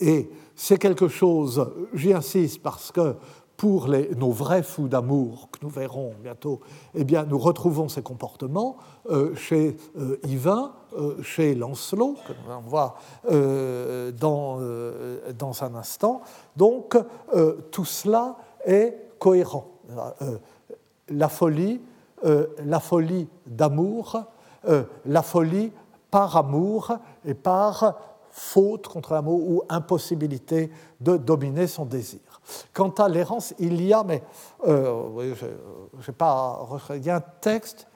[0.00, 3.14] et c'est quelque chose, j'y insiste parce que
[3.56, 6.60] pour nos vrais fous d'amour que nous verrons bientôt,
[6.94, 8.76] eh bien, nous retrouvons ces comportements
[9.08, 10.72] euh, chez euh, Yvain,
[11.22, 14.60] chez Lancelot, que nous allons voir dans,
[15.38, 16.22] dans un instant.
[16.56, 16.96] Donc,
[17.70, 19.66] tout cela est cohérent.
[21.10, 21.82] la folie,
[22.22, 24.22] la folie d'amour,
[25.04, 25.70] la folie
[26.10, 27.96] par amour et par
[28.36, 32.20] faute contre l'amour ou impossibilité de dominer son désir.
[32.74, 34.22] Quant à l'errance, il y a, mais
[34.66, 35.34] euh,
[36.00, 36.60] je, pas,
[36.94, 37.88] il y a un texte,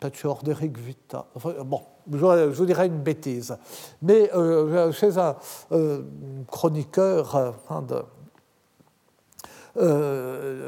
[0.00, 1.26] peut-être Orderic Vita,
[1.64, 3.56] bon, je, vous dirais une bêtise,
[4.00, 5.36] mais euh, chez un
[5.72, 6.02] euh,
[6.50, 8.02] chroniqueur de,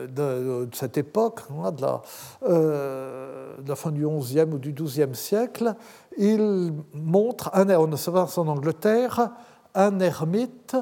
[0.06, 2.02] de, cette époque, hein, de, la,
[2.46, 5.74] de, la, fin du XIe ou du XIIe siècle,
[6.18, 9.30] il montre, un, on ne sait pas en Angleterre,
[9.74, 10.76] un ermite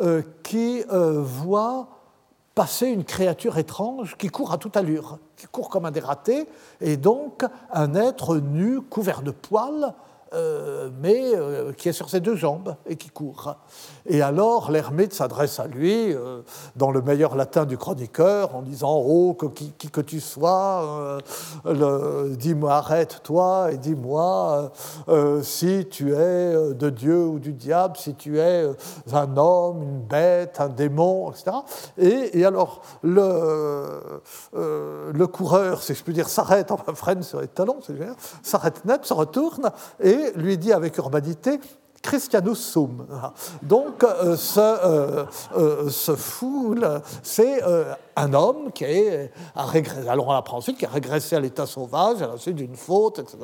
[0.00, 1.88] euh, qui euh, voit
[2.54, 6.48] passer une créature étrange qui court à toute allure, qui court comme un dératé,
[6.80, 9.94] et donc un être nu, couvert de poils,
[10.34, 13.56] euh, mais euh, qui est sur ses deux jambes et qui court.
[14.06, 16.42] Et alors l'ermite s'adresse à lui euh,
[16.76, 21.18] dans le meilleur latin du chroniqueur en disant Oh, que, qui, que tu sois,
[21.64, 24.72] dis-moi, arrête-toi et dis-moi
[25.42, 28.66] si tu es de Dieu ou du diable, si tu es
[29.12, 31.56] un homme, une bête, un démon, etc.
[31.98, 34.20] Et, et alors le,
[34.52, 37.78] le coureur, si je puis dire, s'arrête, enfin freine sur les talons,
[38.42, 39.70] s'arrête net, se retourne
[40.00, 41.60] et lui dit avec urbanité
[42.04, 43.06] Christianus sum.
[43.62, 45.24] Donc, euh, ce, euh,
[45.56, 46.76] euh, fou,
[47.22, 47.62] c'est
[48.14, 49.32] un homme qui est,
[50.06, 53.20] alors on apprend ensuite, qui a régressé à l'état sauvage à la suite d'une faute,
[53.20, 53.38] etc.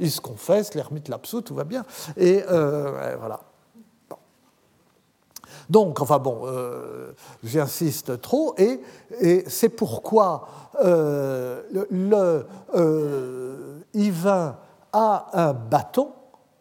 [0.00, 1.84] Il se confesse, l'ermite l'absout, tout va bien.
[2.16, 3.40] Et voilà.
[5.68, 6.46] Donc, enfin bon,
[7.44, 8.80] j'insiste trop, et,
[9.20, 10.48] et c'est pourquoi
[10.82, 12.46] le, le
[13.92, 14.56] Yvain
[14.94, 16.12] a un bâton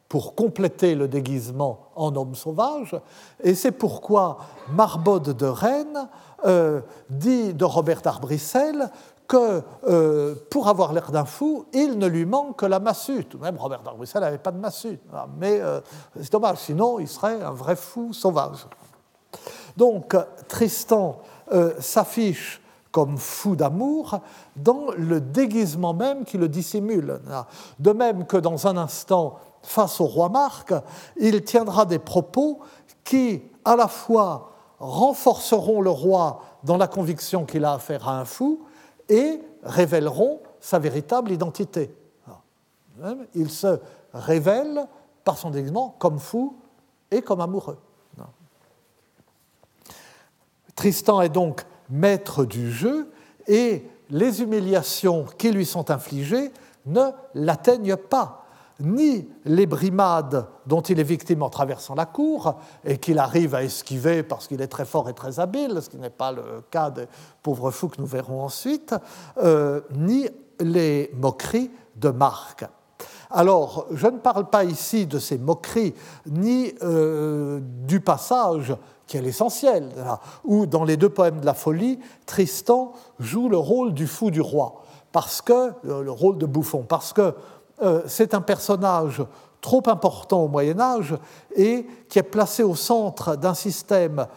[0.10, 2.96] pour compléter le déguisement en homme sauvage,
[3.43, 4.38] et c'est pourquoi
[4.70, 6.08] Marbode de Rennes
[6.46, 8.89] euh, dit de Robert d'Arbrissel
[9.28, 13.26] que euh, pour avoir l'air d'un fou, il ne lui manque que la massue.
[13.26, 15.82] Tout de même, Robert d'Arbrissel n'avait pas de massue, ah, mais euh,
[16.15, 18.65] c'est dommage, sinon il serait un vrai fou sauvage.
[19.76, 20.15] Donc
[20.48, 21.20] Tristan
[21.80, 24.22] s'affiche comme fou d'amour
[24.56, 27.20] dans le déguisement même qui le dissimule.
[27.78, 30.73] De même que dans un instant, face au roi Marc,
[31.17, 32.60] il tiendra des propos
[33.03, 38.25] qui, à la fois, renforceront le roi dans la conviction qu'il a affaire à un
[38.25, 38.63] fou
[39.10, 41.93] et révéleront sa véritable identité.
[43.36, 43.80] Il se
[44.13, 44.88] révèle
[45.25, 46.56] par son déguisement comme fou
[47.12, 47.77] et comme amoureux.
[50.75, 53.12] Tristan est donc maître du jeu
[53.47, 56.53] et les humiliations qui lui sont infligées
[56.86, 58.46] ne l'atteignent pas
[58.79, 63.63] ni les brimades dont il est victime en traversant la cour et qu'il arrive à
[63.63, 66.89] esquiver parce qu'il est très fort et très habile, ce qui n'est pas le cas
[66.89, 67.07] des
[67.41, 68.95] pauvres fous que nous verrons ensuite,
[69.37, 70.27] euh, ni
[70.59, 72.65] les moqueries de Marc.
[73.29, 75.93] Alors, je ne parle pas ici de ces moqueries,
[76.25, 79.89] ni euh, du passage qui est l'essentiel,
[80.43, 84.41] où dans les deux poèmes de la folie, Tristan joue le rôle du fou du
[84.41, 87.33] roi, parce que le rôle de bouffon, parce que
[87.81, 89.23] euh, c'est un personnage
[89.61, 91.15] trop important au Moyen Âge
[91.55, 94.27] et qui est placé au centre d'un système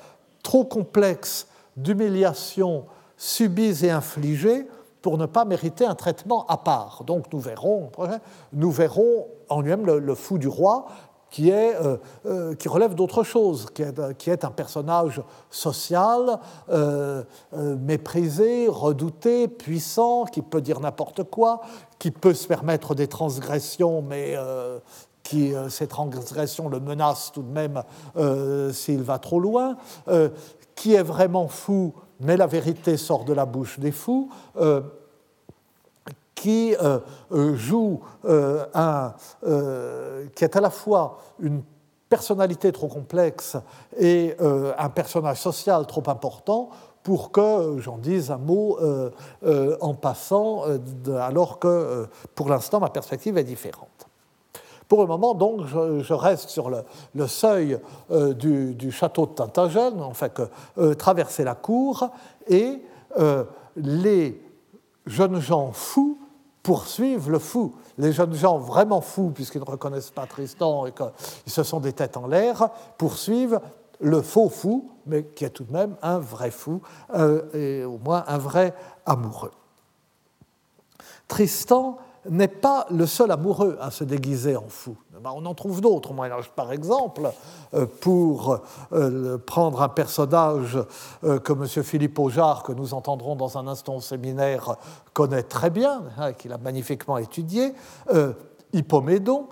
[0.42, 4.66] trop complexe d'humiliation subies et infligées
[5.02, 7.04] pour ne pas mériter un traitement à part.
[7.04, 7.90] Donc nous verrons,
[8.52, 10.86] nous verrons en lui-même le, fou du roi
[11.30, 16.38] qui, est, euh, euh, qui relève d'autre chose, qui est, qui est, un personnage social,
[17.52, 21.60] méprisé, redouté, puissant, qui peut dire n'importe quoi,
[22.00, 24.80] qui peut se permettre des transgressions, mais euh,
[25.22, 27.84] qui, euh, ces transgressions le menacent tout de même
[28.16, 29.76] euh, s'il va trop loin,
[30.74, 34.30] qui est vraiment fou, mais la vérité sort de la bouche des fous,
[36.40, 36.74] qui
[37.30, 39.14] joue un,
[40.34, 41.62] qui est à la fois une
[42.08, 43.56] personnalité trop complexe
[43.98, 46.70] et un personnage social trop important
[47.02, 49.10] pour que j'en dise un mot euh,
[49.44, 50.78] euh, en passant, euh,
[51.16, 53.88] alors que pour l'instant ma perspective est différente.
[54.86, 57.78] Pour le moment, donc, je, reste sur le, seuil
[58.10, 62.08] du, château de Tintagel, en fait, que, traverser la cour,
[62.48, 62.82] et
[63.76, 64.42] les
[65.06, 66.18] jeunes gens fous
[66.62, 67.74] poursuivent le fou.
[67.98, 71.92] Les jeunes gens vraiment fous, puisqu'ils ne reconnaissent pas Tristan et qu'ils se sont des
[71.92, 73.60] têtes en l'air, poursuivent
[74.00, 76.80] le faux fou, mais qui est tout de même un vrai fou,
[77.14, 78.74] euh, et au moins un vrai
[79.06, 79.52] amoureux.
[81.28, 81.98] Tristan
[82.28, 84.96] n'est pas le seul amoureux à se déguiser en fou.
[85.22, 86.36] Ben, on en trouve d'autres au Moyen.
[86.56, 87.30] Par exemple,
[87.74, 88.60] euh, pour
[88.92, 90.78] euh, prendre un personnage
[91.24, 91.66] euh, que M.
[91.84, 94.76] Philippe Aujar, que nous entendrons dans un instant au séminaire,
[95.12, 97.74] connaît très bien, hein, qu'il a magnifiquement étudié,
[98.72, 99.48] Hippomédon,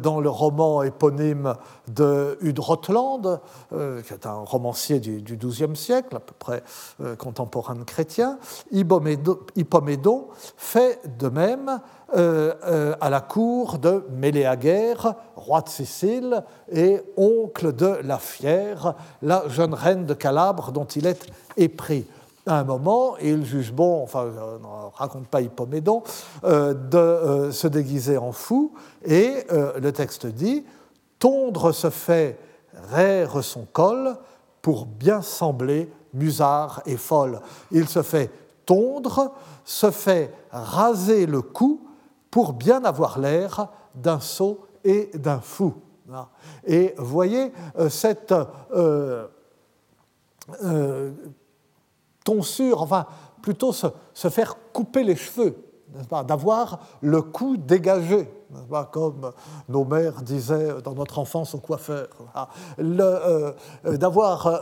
[0.00, 1.54] dans le roman éponyme
[1.88, 6.62] de Hud Rotland, qui est un romancier du XIIe siècle, à peu près
[7.18, 8.38] contemporain de Chrétien.
[8.70, 11.80] Hippomédon fait de même
[12.14, 18.94] euh, euh, à la cour de Méléaguerre, roi de Sicile, et oncle de la Fière,
[19.22, 22.06] la jeune reine de Calabre dont il est épris.
[22.46, 26.02] À un moment, il juge bon, enfin, ne raconte pas Hippomédon,
[26.44, 28.74] euh, de se déguiser en fou,
[29.04, 30.64] et le texte dit
[31.18, 32.38] Tondre se fait
[32.90, 34.16] raire son col
[34.60, 37.40] pour bien sembler musard et folle.
[37.70, 38.30] Il se fait
[38.66, 39.32] tondre,
[39.64, 41.80] se fait raser le cou
[42.30, 45.74] pour bien avoir l'air d'un sot et d'un fou.
[46.66, 48.34] Et voyez, euh, cette
[48.72, 49.26] euh,
[50.64, 51.12] euh,
[52.24, 53.06] tonsure, enfin
[53.42, 55.56] plutôt se, faire couper les cheveux,
[56.26, 58.28] d'avoir le cou dégagé,
[58.92, 59.32] comme
[59.68, 62.08] nos mères disaient dans notre enfance au coiffeur.
[62.78, 64.60] d'avoir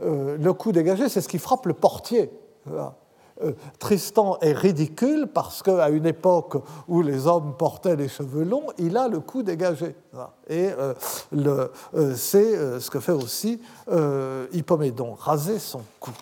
[0.00, 2.30] le cou dégagé, c'est ce qui frappe le portier.
[3.42, 6.56] Euh, Tristan est ridicule parce qu'à une époque
[6.86, 9.96] où les hommes portaient les cheveux longs, il a le cou dégagé.
[10.48, 10.94] Et euh,
[11.34, 13.60] euh, c'est ce que fait aussi
[14.52, 16.12] Hippomédon, raser son cou.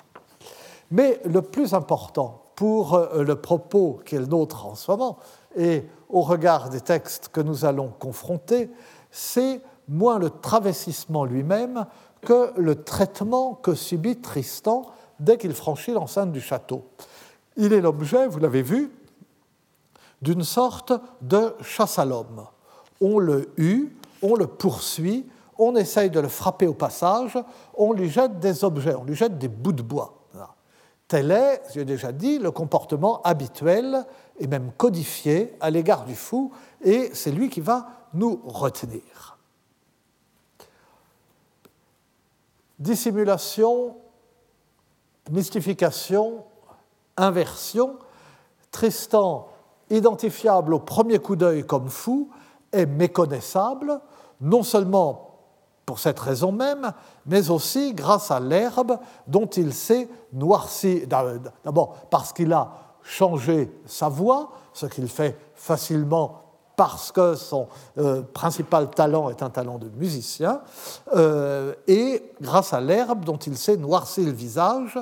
[0.93, 5.19] Mais le plus important pour le propos qui est le nôtre en ce moment,
[5.57, 8.71] et au regard des textes que nous allons confronter,
[9.11, 11.87] c'est moins le travestissement lui-même
[12.21, 14.87] que le traitement que subit Tristan
[15.19, 16.85] dès qu'il franchit l'enceinte du château.
[17.57, 18.93] Il est l'objet, vous l'avez vu,
[20.21, 22.47] d'une sorte de chasse à l'homme.
[23.01, 25.27] On le hue, on le poursuit,
[25.59, 27.39] on essaye de le frapper au passage,
[27.75, 30.22] on lui jette des objets, on lui jette des bouts de bois.
[31.13, 34.07] Tel est, j'ai déjà dit, le comportement habituel
[34.39, 39.37] et même codifié à l'égard du fou, et c'est lui qui va nous retenir.
[42.79, 43.97] Dissimulation
[45.31, 46.45] mystification,
[47.19, 47.99] inversion,
[48.71, 49.51] Tristan,
[49.91, 52.31] identifiable au premier coup d'œil comme fou,
[52.73, 54.01] est méconnaissable,
[54.41, 55.32] non seulement
[55.93, 56.91] pour cette raison même,
[57.27, 61.07] mais aussi grâce à l'herbe dont il s'est noirci.
[61.07, 62.73] D'abord parce qu'il a
[63.03, 66.45] changé sa voix, ce qu'il fait facilement
[66.77, 67.69] parce que son
[67.99, 70.63] euh, principal talent est un talent de musicien,
[71.15, 74.99] euh, et grâce à l'herbe dont il s'est noirci le visage,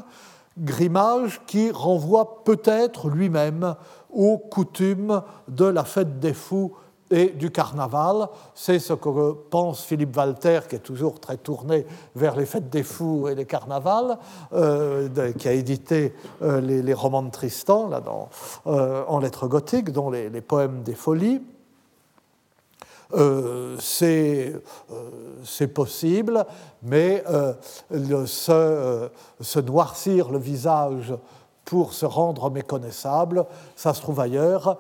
[0.59, 3.77] grimage qui renvoie peut-être lui-même
[4.13, 6.75] aux coutumes de la fête des fous
[7.11, 8.29] et du carnaval.
[8.55, 12.83] C'est ce que pense Philippe Walter, qui est toujours très tourné vers les fêtes des
[12.83, 14.19] fous et les carnavals,
[14.53, 18.29] euh, qui a édité les, romans de Tristan là, dans,
[18.65, 21.41] en lettres gothiques, dont les, poèmes des folies.
[23.15, 24.61] Euh, euh,
[25.45, 26.45] c'est possible,
[26.83, 27.55] mais euh,
[28.27, 31.13] se, noircir le visage
[31.65, 33.45] pour se rendre méconnaissable,
[33.77, 34.79] ça se trouve ailleurs.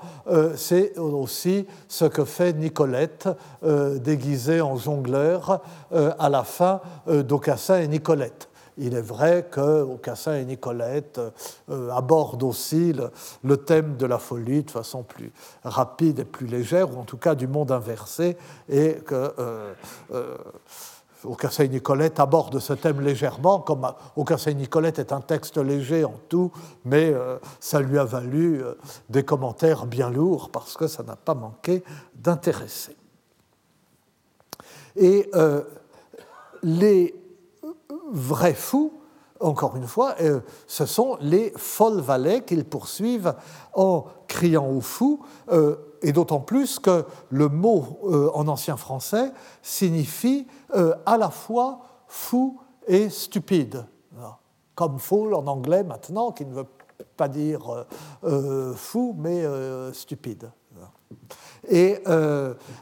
[0.56, 3.28] c'est aussi ce que fait Nicolette,
[3.62, 5.60] déguisée en jongleur,
[5.92, 8.50] à la fin d'Aucassin et Nicolette.
[8.82, 9.86] Il est vrai que
[10.30, 11.20] et Nicolette
[11.68, 12.94] euh, abordent aussi
[13.42, 17.18] le, thème de la folie de façon plus rapide et plus légère, ou en tout
[17.18, 18.38] cas du monde inversé,
[18.70, 19.34] et que
[21.24, 25.58] euh, euh, et Nicolette abordent ce thème légèrement, comme Aucassin et Nicolette est un texte
[25.58, 26.50] léger en tout,
[26.84, 27.14] mais
[27.60, 28.62] ça lui a valu
[29.08, 31.82] des commentaires bien lourds parce que ça n'a pas manqué
[32.14, 32.96] d'intéresser.
[34.96, 35.30] Et
[36.62, 37.14] les
[38.12, 38.99] vrais fous,
[39.40, 43.34] encore une fois, euh, ce sont les folles valets qu'ils poursuivent
[43.74, 45.20] en criant aux fous,
[45.50, 49.32] euh, et d'autant plus que le mot euh, en ancien français
[49.62, 50.46] signifie
[51.04, 53.84] à la fois fou et stupide,
[54.74, 56.66] comme fool en anglais maintenant, qui ne veut
[57.16, 57.86] pas dire
[58.76, 59.44] fou, mais
[59.92, 60.50] stupide.
[61.68, 61.98] Et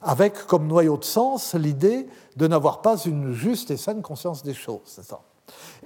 [0.03, 2.07] avec comme noyau de sens l'idée
[2.37, 5.01] de n'avoir pas une juste et saine conscience des choses.
[5.03, 5.21] Ça.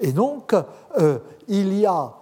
[0.01, 0.55] Et donc,
[0.99, 2.15] euh, il y a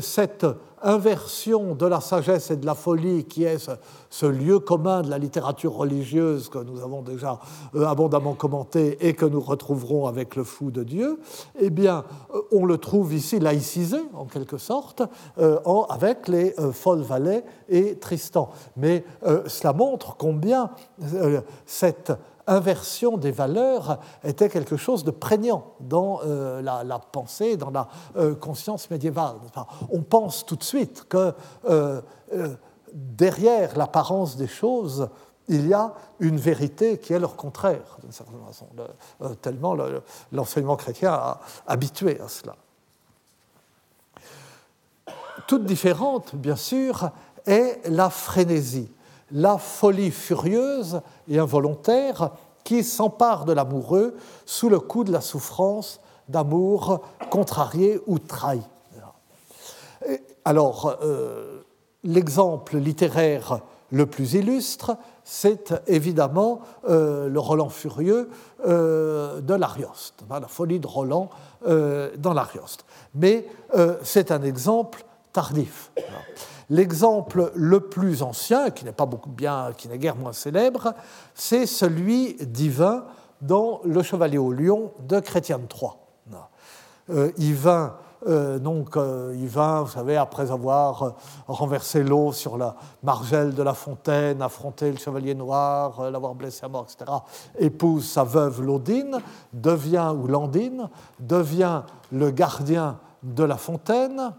[0.00, 0.46] cette
[0.82, 3.70] inversion de la sagesse et de la folie qui est
[4.10, 7.38] ce, lieu commun de la littérature religieuse que nous avons déjà
[7.74, 11.20] euh, abondamment commenté et que nous retrouverons avec le fou de Dieu,
[11.58, 15.02] eh bien, euh, on le trouve ici laïcisé, en quelque sorte,
[15.38, 18.50] euh, avec les folles valets et Tristan.
[18.76, 19.04] Mais
[19.46, 20.70] cela montre combien
[21.66, 22.12] cette
[22.46, 28.34] inversion des valeurs était quelque chose de prégnant dans euh, la, pensée, dans la euh,
[28.34, 29.36] conscience médiévale.
[29.90, 31.32] on pense tout de suite que
[31.68, 32.00] euh,
[32.92, 35.08] derrière l'apparence des choses,
[35.48, 38.66] il y a une vérité qui est leur contraire, d'une certaine façon,
[39.40, 39.76] tellement
[40.30, 42.56] l'enseignement chrétien a habitué à cela.
[45.48, 47.10] Toute différente, bien sûr,
[47.44, 48.90] est la frénésie
[49.32, 52.30] la folie furieuse et involontaire
[52.64, 54.14] qui s'empare de l'amoureux
[54.46, 58.62] sous le coup de la souffrance d'amour contrarié ou trahi.
[60.44, 61.62] Alors, euh,
[62.02, 63.60] l'exemple littéraire
[63.90, 68.30] le plus illustre, c'est évidemment euh, le Roland furieux
[68.66, 71.30] euh, de l'Arioste, la folie de Roland
[72.18, 72.84] dans l'Arioste.
[73.14, 73.46] Mais
[74.02, 75.92] c'est un exemple tardif.
[76.70, 80.94] L'exemple le plus ancien, qui n'est pas beaucoup bien, qui n'est guère moins célèbre,
[81.34, 83.04] c'est celui divin
[83.40, 85.90] dans Le Chevalier au Lion de Chrétien III.
[87.10, 87.96] Euh, Yvain,
[88.26, 91.10] euh, donc, euh, vous savez, après avoir euh,
[91.48, 96.68] renversé l'eau sur la margelle de la fontaine, affronté le chevalier noir, l'avoir blessé à
[96.68, 97.10] mort, etc.,
[97.58, 99.18] épouse sa veuve Laudine,
[99.52, 100.88] devient, ou Landine,
[101.18, 101.82] devient
[102.12, 104.32] le gardien de la fontaine,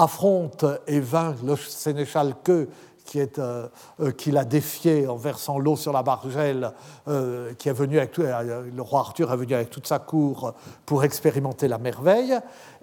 [0.00, 2.68] affronte et vainc le sénéchal Que,
[3.04, 3.66] qui, est, euh,
[4.00, 6.72] euh, l'a défié en versant l'eau sur la bargelle,
[7.08, 7.68] euh, qui
[8.72, 10.54] le roi Arthur est venu avec toute sa cour
[10.86, 12.38] pour expérimenter la merveille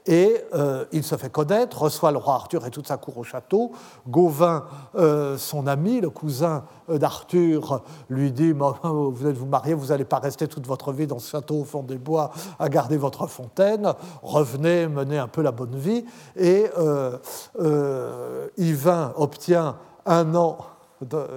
[0.07, 3.23] et euh, il se fait connaître, reçoit le roi Arthur et toute sa cour au
[3.23, 3.71] château.
[4.07, 8.53] Gauvin, euh, son ami, le cousin euh, d'Arthur, lui dit
[8.83, 11.65] Vous êtes vous marier, vous n'allez pas rester toute votre vie dans ce château au
[11.65, 13.93] fond des bois à garder votre fontaine.
[14.23, 16.05] Revenez, menez un peu la bonne vie.
[16.37, 16.67] Et
[18.57, 20.57] Yvain obtient un an
[21.01, 21.27] de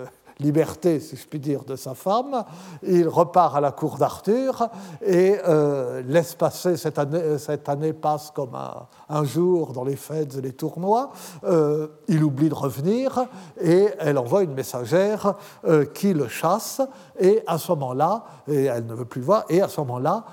[0.41, 2.45] liberté, si je puis dire, de sa femme.
[2.83, 4.69] Il repart à la cour d'Arthur
[5.03, 10.37] et euh, laisse passer cette année, cette année passe comme un, jour dans les fêtes
[10.37, 11.11] et les tournois.
[11.45, 13.27] Euh, il oublie de revenir
[13.61, 15.35] et elle envoie une messagère
[15.65, 16.81] euh, qui le chasse.
[17.19, 20.25] Et à ce moment-là, et elle ne veut plus voir, et à ce moment-là,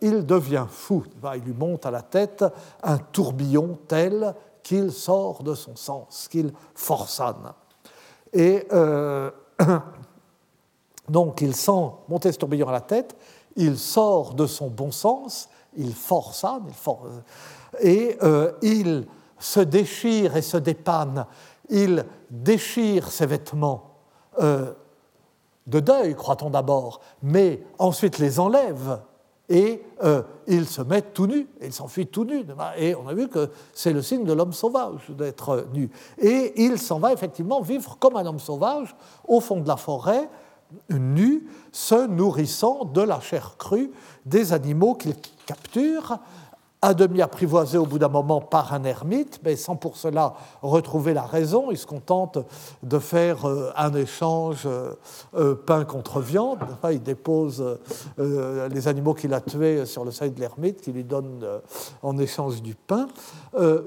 [0.00, 1.04] il devient fou.
[1.36, 2.44] Il lui monte à la tête
[2.82, 7.52] un tourbillon tel qu'il sort de son sens, qu'il forçane.
[8.32, 9.30] Et euh,
[11.08, 13.16] donc il sent monter ce tourbillon à la tête,
[13.56, 17.08] il sort de son bon sens, il force, il force
[17.80, 19.06] et euh, il
[19.38, 21.26] se déchire et se dépanne,
[21.68, 23.96] il déchire ses vêtements
[24.40, 24.72] euh,
[25.66, 29.00] de deuil, croit-on d'abord, mais ensuite les enlève
[29.52, 32.42] et euh, il se met tout nu, et il s'enfuit tout nu.
[32.78, 35.90] Et on a vu que c'est le signe de l'homme sauvage d'être nu.
[36.18, 38.96] Et il s'en va effectivement vivre comme un homme sauvage
[39.28, 40.30] au fond de la forêt,
[40.88, 43.90] nu, se nourrissant de la chair crue
[44.24, 46.18] des animaux qu'il capture
[46.84, 51.14] à demi apprivoisé au bout d'un moment par un ermite, mais sans pour cela retrouver
[51.14, 51.70] la raison.
[51.70, 52.38] Il se contente
[52.82, 54.94] de faire euh, un échange euh,
[55.36, 56.58] euh, pain contre viande.
[56.90, 57.78] il dépose
[58.18, 61.46] les animaux qu'il a tués sur le seuil de l'ermite, qui lui donne
[62.02, 63.06] en échange du pain,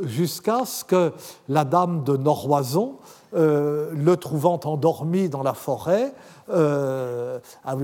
[0.04, 1.12] jusqu'à ce que
[1.50, 2.96] la dame de Noroison,
[3.34, 6.14] le trouvant endormi dans la forêt,
[6.50, 7.40] euh,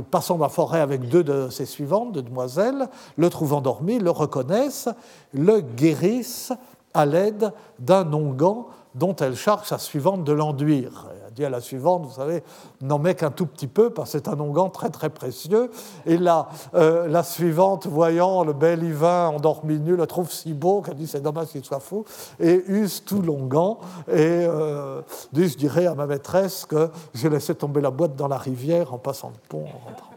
[0.10, 2.88] passant dans la forêt avec deux de ses suivantes, deux demoiselles,
[3.18, 4.90] le trouvent endormi, le reconnaissent,
[5.34, 6.54] le guérissent
[6.94, 11.08] à l'aide d'un onguent dont elle charge sa suivante de l'enduire
[11.46, 12.44] à la suivante, vous savez,
[12.82, 15.72] n'en met qu'un tout petit peu, parce que c'est un onguent très très précieux.
[16.06, 20.82] Et la, euh, la suivante, voyant le bel Yvain endormi nu, le trouve si beau
[20.82, 22.06] qu'elle dit c'est dommage qu'il soit fou,
[22.40, 23.78] et use tout l'onguent,
[24.08, 25.02] et euh,
[25.34, 28.94] dit, je dirais à ma maîtresse que j'ai laissé tomber la boîte dans la rivière
[28.94, 30.08] en passant le pont, en rentrant.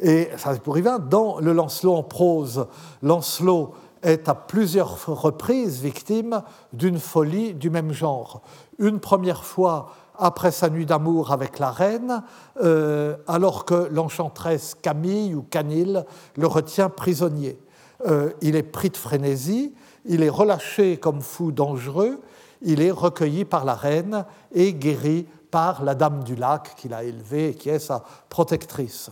[0.00, 0.98] Et ça c'est pour Yvain.
[0.98, 2.66] Dans le Lancelot en prose,
[3.02, 8.42] Lancelot est à plusieurs reprises victime d'une folie du même genre.
[8.78, 12.22] Une première fois après sa nuit d'amour avec la reine,
[12.60, 16.04] euh, alors que l'enchanteresse Camille ou Canille
[16.36, 17.58] le retient prisonnier.
[18.06, 19.74] Euh, il est pris de frénésie,
[20.04, 22.20] il est relâché comme fou dangereux,
[22.62, 27.04] il est recueilli par la reine et guéri par la dame du lac qu'il a
[27.04, 29.10] élevée et qui est sa protectrice.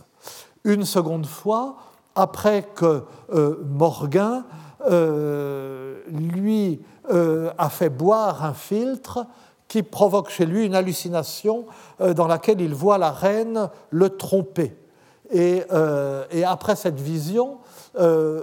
[0.63, 1.77] Une seconde fois,
[2.15, 3.03] après que
[3.33, 4.43] euh, Morgan
[6.09, 9.25] lui a fait boire un filtre
[9.67, 11.65] qui provoque chez lui une hallucination
[11.99, 14.77] dans laquelle il voit la reine le tromper.
[15.29, 15.63] Et,
[16.31, 17.57] et après cette vision,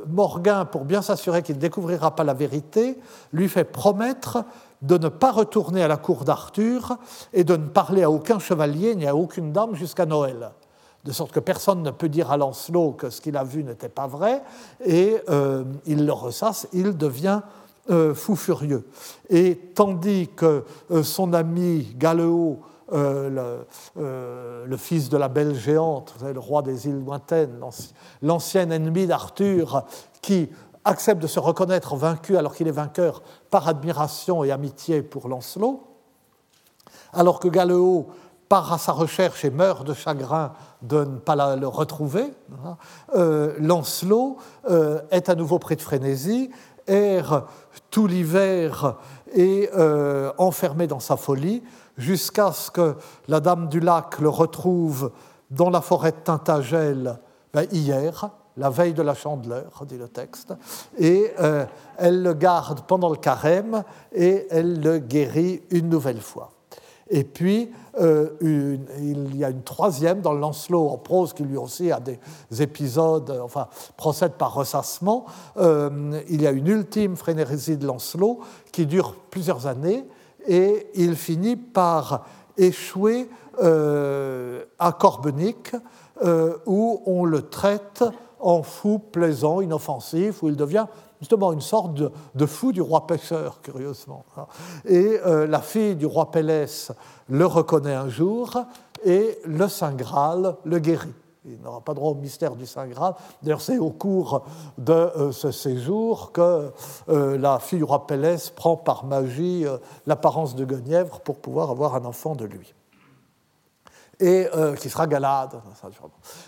[0.07, 2.99] Morgan, pour bien s'assurer qu'il ne découvrira pas la vérité,
[3.33, 4.45] lui fait promettre
[4.85, 6.99] de ne pas retourner à la cour d'Arthur
[7.33, 10.51] et de ne parler à aucun chevalier ni à aucune dame jusqu'à Noël.
[11.05, 13.89] De sorte que personne ne peut dire à Lancelot que ce qu'il a vu n'était
[13.89, 14.43] pas vrai,
[14.85, 17.41] et euh, il le ressasse, il devient
[17.91, 18.87] euh, fou furieux.
[19.28, 22.61] Et tandis que euh, son ami Galéo,
[22.93, 23.64] le,
[23.97, 27.59] le, fils de la belle géante, le roi des îles lointaines,
[28.22, 29.85] l'ancien ennemi d'Arthur,
[30.20, 30.51] qui
[30.85, 35.82] accepte de se reconnaître vaincu alors qu'il est vainqueur par admiration et amitié pour Lancelot,
[37.12, 38.09] alors que Galéo
[38.49, 42.32] part à sa recherche et meurt de chagrin de ne pas le retrouver.
[43.14, 44.37] Euh, Lancelot
[44.68, 46.51] euh, est à nouveau pris de frénésie,
[46.87, 47.45] erre
[47.91, 48.97] tout l'hiver
[49.32, 51.62] et euh, enfermé dans sa folie,
[51.97, 52.97] jusqu'à ce que
[53.28, 55.12] la Dame du Lac le retrouve
[55.51, 57.18] dans la forêt de Tintagel
[57.53, 60.55] ben, hier, la veille de la chandeleur, dit le texte,
[60.99, 61.64] et euh,
[61.97, 63.82] elle le garde pendant le carême
[64.12, 66.51] et elle le guérit une nouvelle fois.
[67.15, 71.93] Et puis, euh, il y a une troisième dans Lancelot en prose qui lui aussi
[71.93, 72.19] a des
[72.61, 75.25] épisodes, enfin, procède par ressassement.
[75.57, 78.41] Euh, il y a une ultime frénésie de Lancelot
[78.73, 80.05] qui dure plusieurs années
[80.49, 82.27] et il finit par
[82.59, 85.77] échouer à Corbenic
[86.67, 88.03] où on le traite
[88.41, 90.87] en fou plaisant, inoffensif, où il devient
[91.21, 94.25] justement une sorte de, fou du roi pêcheur, curieusement.
[94.85, 96.93] Et euh, la fille du roi Pélès
[97.29, 98.59] le reconnaît un jour
[99.05, 101.12] et le Saint Graal le guérit.
[101.47, 103.15] Il n'aura pas droit au mystère du Saint Graal.
[103.43, 104.45] D'ailleurs, c'est au cours
[104.79, 106.71] de euh, ce séjour que
[107.11, 109.65] euh, la fille du roi Pélès prend par magie
[110.07, 112.75] l'apparence de Guenièvre pour pouvoir avoir un enfant de lui
[114.21, 114.47] et
[114.81, 115.61] qui sera Galade.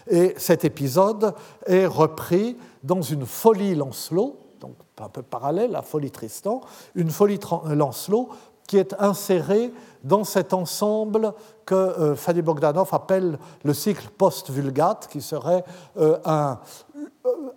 [0.06, 1.34] Et cet épisode
[1.66, 6.60] est repris dans une folie Lancelot, donc un peu parallèle à Folie Tristan,
[6.94, 8.30] une folie Lancelot
[8.66, 11.32] qui est insérée dans cet ensemble
[11.64, 15.64] que euh, Fanny Bogdanov appelle le cycle post-vulgate, qui serait
[15.98, 16.58] euh, un,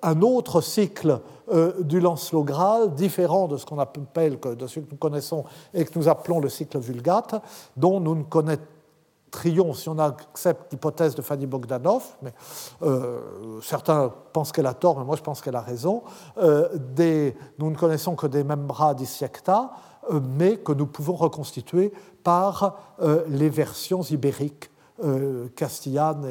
[0.04, 1.20] un, autre cycle
[1.80, 5.97] du Lancelot Graal, différent de ce qu'on appelle, de ce que nous connaissons et que
[5.97, 7.41] nous appelons le cycle vulgate,
[7.76, 8.62] dont nous ne connaissons
[9.30, 12.34] triomphe si on accepte l'hypothèse de Fanny Bogdanov, mais
[12.82, 13.19] euh,
[13.61, 16.03] certains pensent qu'elle a tort, mais moi je pense qu'elle a raison.
[16.38, 16.67] Euh,
[17.57, 19.71] nous ne connaissons que des membra dissecta,
[20.11, 22.95] euh, mais que nous pouvons reconstituer par
[23.27, 24.69] les versions ibériques
[25.55, 26.25] castillanes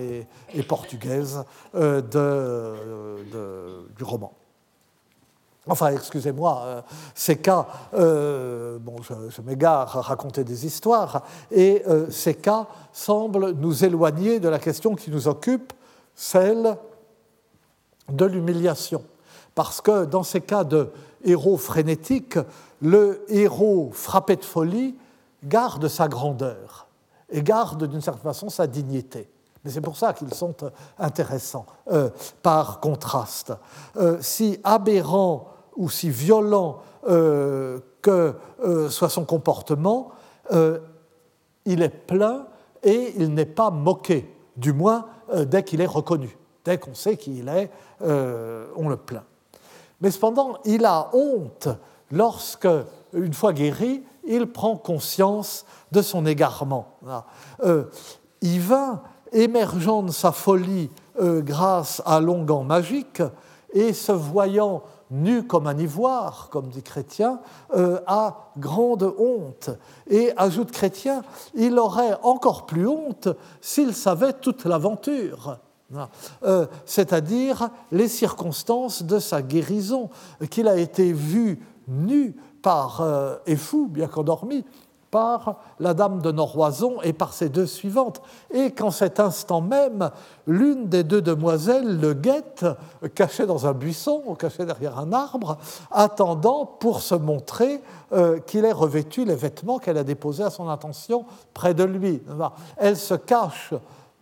[0.55, 1.42] et, portugaises
[1.74, 2.18] du
[4.05, 4.38] roman.
[5.69, 6.83] Enfin, excusez-moi, euh,
[7.14, 13.51] ces cas, euh, bon, je, m'égare à raconter des histoires, et euh, ces cas semblent
[13.53, 15.73] nous éloigner de la question qui nous occupe,
[16.14, 16.77] celle
[18.09, 19.05] de l'humiliation.
[19.55, 20.91] Parce que dans ces cas de
[21.23, 22.39] héros frénétiques,
[22.81, 24.97] le héros frappé de folie
[25.45, 26.87] garde sa grandeur
[27.31, 29.29] et garde d'une certaine façon sa dignité.
[29.64, 30.55] Mais c'est pour ça qu'ils sont
[30.99, 31.66] intéressants
[32.43, 33.53] par contraste.
[34.21, 40.11] si aberrant ou si violent euh, que euh, soit son comportement,
[40.53, 40.81] euh,
[41.64, 42.47] il est plein
[42.83, 46.37] et il n'est pas moqué, du moins dès qu'il est reconnu.
[46.64, 47.70] Dès qu'on sait qui il est,
[48.01, 49.24] on le plaint.
[50.01, 51.68] Mais cependant, il a honte
[52.11, 52.68] lorsque,
[53.12, 56.99] une fois guéri, il prend conscience de son égarement.
[58.41, 59.03] Yvain,
[59.33, 63.22] émergeant de sa folie grâce à l'onguent magique,
[63.72, 67.40] et se voyant nu comme un ivoire, comme dit Chrétien,
[67.74, 69.70] euh, a grande honte.
[70.09, 71.22] Et, ajoute Chrétien,
[71.54, 73.28] il aurait encore plus honte
[73.61, 75.59] s'il savait toute l'aventure.
[76.42, 80.11] Euh, c'est-à-dire les circonstances de sa guérison,
[80.50, 84.64] qu'il a été vu nu par, euh, et fou, bien qu'endormi,
[85.11, 88.20] par la dame de Noroison et par ses deux suivantes,
[88.52, 90.11] et qu'en cet instant même,
[90.46, 92.66] l'une des deux demoiselles le guette,
[93.14, 95.59] caché dans un buisson ou caché derrière un arbre,
[95.90, 97.80] attendant pour se montrer
[98.12, 102.22] euh, qu'il ait revêtu les vêtements qu'elle a déposés à son intention près de lui.
[102.76, 103.74] Elle se cache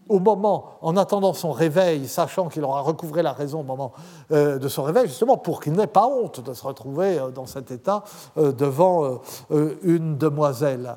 [0.09, 3.93] au moment, en attendant son réveil, sachant qu'il aura recouvré la raison au moment
[4.31, 7.47] euh, de son réveil, justement pour qu'il n'ait pas honte de se retrouver euh, dans
[7.47, 8.05] cet état
[8.37, 10.97] euh, devant une demoiselle.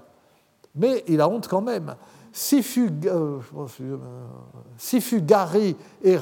[0.75, 1.95] Mais il a honte quand même.
[2.31, 2.91] Si fut,
[4.77, 5.25] si fut
[6.03, 6.17] et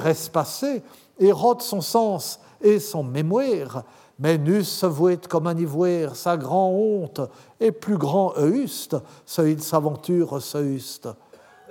[1.20, 3.84] et rôde son sens et son mémoire,
[4.18, 7.20] Mais nus se vouait comme un sa grand honte,
[7.60, 11.08] et plus grand euste, ce il s'aventure ce huste.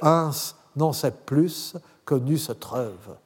[0.02, 0.32] Ins
[0.78, 1.76] n'en sait plus
[2.06, 3.18] que nu se treuve.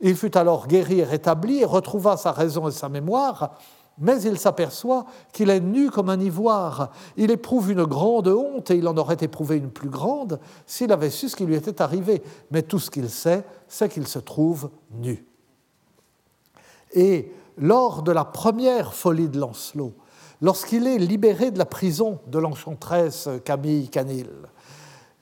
[0.00, 3.58] Il fut alors guéri et rétabli et retrouva sa raison et sa mémoire,
[4.00, 6.92] mais il s'aperçoit qu'il est nu comme un ivoire.
[7.16, 11.10] Il éprouve une grande honte et il en aurait éprouvé une plus grande s'il avait
[11.10, 12.22] su ce qui lui était arrivé.
[12.52, 15.26] Mais tout ce qu'il sait, c'est qu'il se trouve nu.
[16.92, 19.94] Et lors de la première folie de Lancelot,
[20.40, 24.30] lorsqu'il est libéré de la prison de l'enchanteresse Camille Canil,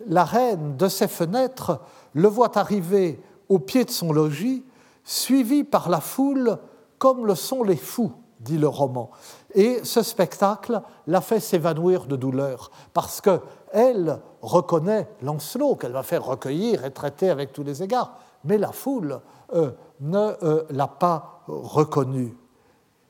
[0.06, 1.80] la reine de ses fenêtres
[2.14, 4.64] le voit arriver au pied de son logis,
[5.04, 6.58] suivi par la foule
[6.98, 9.10] comme le sont les fous, dit le roman.
[9.54, 16.24] Et ce spectacle l'a fait s'évanouir de douleur, parce qu'elle reconnaît Lancelot, qu'elle va faire
[16.24, 19.20] recueillir et traiter avec tous les égards, mais la foule
[19.54, 22.36] euh, ne euh, l'a pas reconnu.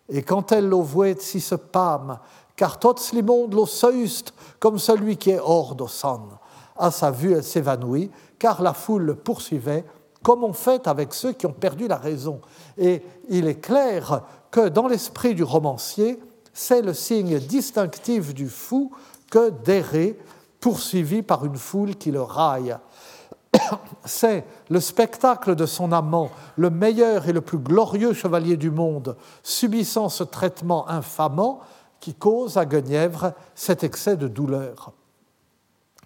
[0.09, 2.19] Et quand elle le voit si se pâme,
[2.55, 6.23] car tots les mondes le seust comme celui qui est hors de son.
[6.79, 9.85] À sa vue, elle s'évanouit, car la foule le poursuivait,
[10.23, 12.41] comme on fait avec ceux qui ont perdu la raison.
[12.79, 16.21] Et il est clair que dans l'esprit du romancier,
[16.53, 18.91] c'est le signe distinctif du fou
[19.31, 20.19] que d'errer
[20.61, 22.77] poursuivi par une foule qui le raille.
[24.05, 29.17] C'est le spectacle de son amant, le meilleur et le plus glorieux chevalier du monde,
[29.43, 31.61] subissant ce traitement infamant
[32.01, 34.93] qui cause à Guenièvre cet excès de douleur.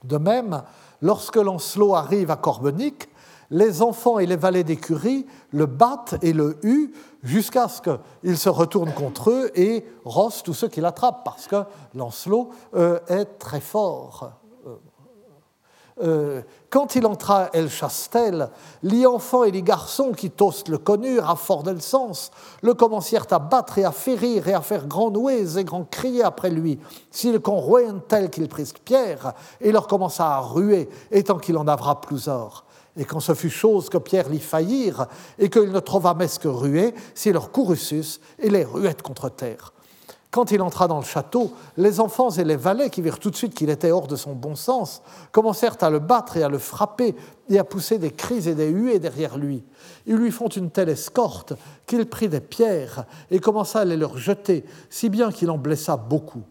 [0.04, 0.62] De même,
[1.02, 3.08] lorsque Lancelot arrive à Corbenic,
[3.50, 6.92] les enfants et les valets d'écurie le battent et le huent
[7.22, 11.64] jusqu'à ce qu'il se retourne contre eux et rosse tous ceux qui l'attrapent, parce que
[11.94, 14.39] Lancelot euh, est très fort.
[16.02, 18.50] Euh, quand il entra El Chastel,
[18.82, 22.30] les enfants et les garçons qui tost le connurent à fort sens
[22.62, 26.22] le commencèrent à battre et à férir et à faire grand nouez et grand crier
[26.22, 26.78] après lui,
[27.10, 27.62] s'il qu'en
[28.08, 32.64] tel qu'il prit Pierre, et leur commença à ruer, étant qu'il en avra plus or.
[32.96, 35.06] Et quand ce fut chose que Pierre l'y faillirent,
[35.38, 39.72] et qu'il ne trouva messe que ruer, s'il leur courussus et les ruettes contre terre.
[40.30, 43.36] Quand il entra dans le château, les enfants et les valets, qui virent tout de
[43.36, 45.02] suite qu'il était hors de son bon sens,
[45.32, 47.16] commencèrent à le battre et à le frapper
[47.48, 49.64] et à pousser des cris et des huées derrière lui.
[50.06, 51.54] Ils lui font une telle escorte
[51.84, 55.96] qu'il prit des pierres et commença à les leur jeter, si bien qu'il en blessa
[55.96, 56.42] beaucoup.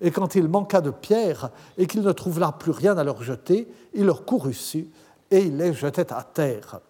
[0.00, 3.68] Et quand il manqua de pierres et qu'il ne trouva plus rien à leur jeter,
[3.94, 4.88] il leur courut su
[5.30, 6.80] et il les jetait à terre.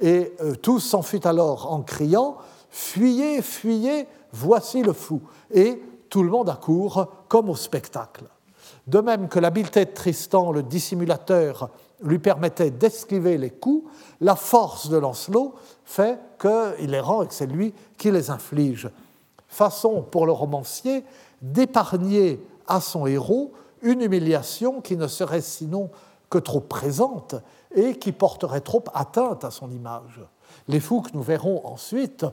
[0.00, 4.06] Et euh, tous s'enfuient alors en criant Fuyez, fuyez,
[4.36, 5.20] voici le fou.
[5.50, 8.24] Et tout le monde accourt comme au spectacle.
[8.86, 11.70] De même que l'habileté de Tristan, le dissimulateur,
[12.02, 17.34] lui permettait d'esquiver les coups, la force de Lancelot fait qu'il les rend et que
[17.34, 18.90] c'est lui qui les inflige.
[19.48, 21.04] Façon pour le romancier
[21.40, 25.90] d'épargner à son héros une humiliation qui ne serait sinon
[26.28, 27.36] que trop présente
[27.74, 30.20] et qui porterait trop atteinte à son image.
[30.68, 32.26] Les fous que nous verrons ensuite,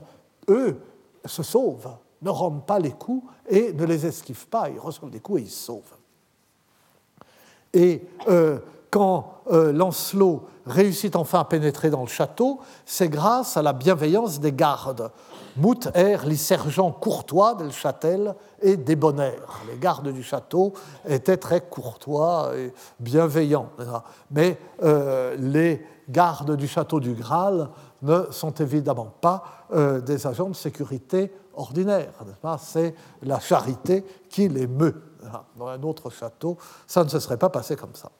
[0.48, 0.80] eux,
[1.26, 4.68] se sauvent ne rendent pas les coups et ne les esquivent pas.
[4.70, 5.82] Ils reçoivent des coups et ils se sauvent.
[7.72, 8.58] Et euh,
[8.90, 14.40] quand euh, Lancelot réussit enfin à pénétrer dans le château, c'est grâce à la bienveillance
[14.40, 15.10] des gardes.
[15.56, 19.62] Mout les sergents courtois del châtel et débonnaires.
[19.70, 20.72] Les gardes du château
[21.08, 23.70] étaient très courtois et bienveillants.
[24.32, 27.68] Mais euh, les gardes du château du Graal
[28.04, 29.42] ne sont évidemment pas
[29.72, 32.12] des agents de sécurité ordinaire,
[32.58, 35.02] C'est la charité qui les meut.
[35.56, 38.10] Dans un autre château, ça ne se serait pas passé comme ça.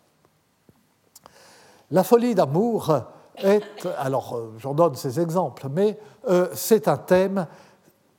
[1.91, 2.93] La folie d'amour
[3.37, 3.63] est,
[3.99, 7.47] alors euh, j'en donne ces exemples, mais euh, c'est un thème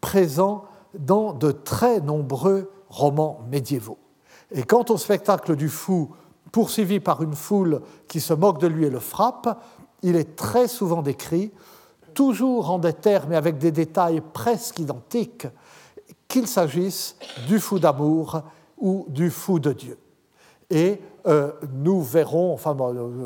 [0.02, 0.66] présent
[0.98, 3.98] dans de très nombreux romans médiévaux.
[4.52, 6.14] Et quant au spectacle du fou
[6.52, 9.62] poursuivi par une foule qui se moque de lui et le frappe,
[10.06, 11.52] il est très souvent décrit
[12.14, 15.48] toujours en des termes et avec des détails presque identiques,
[16.28, 18.42] qu'il s'agisse du fou d'amour
[18.78, 19.98] ou du fou de Dieu.
[20.70, 22.76] Et euh, nous verrons, enfin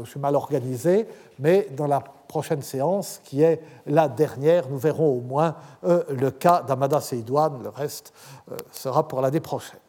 [0.03, 1.07] je suis mal organisé,
[1.38, 6.32] mais dans la prochaine séance, qui est la dernière, nous verrons au moins euh, le
[6.32, 8.13] cas d'Amada Seydouane, le reste
[8.51, 9.80] euh, sera pour l'année prochaine.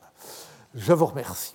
[0.75, 1.55] Je vous remercie.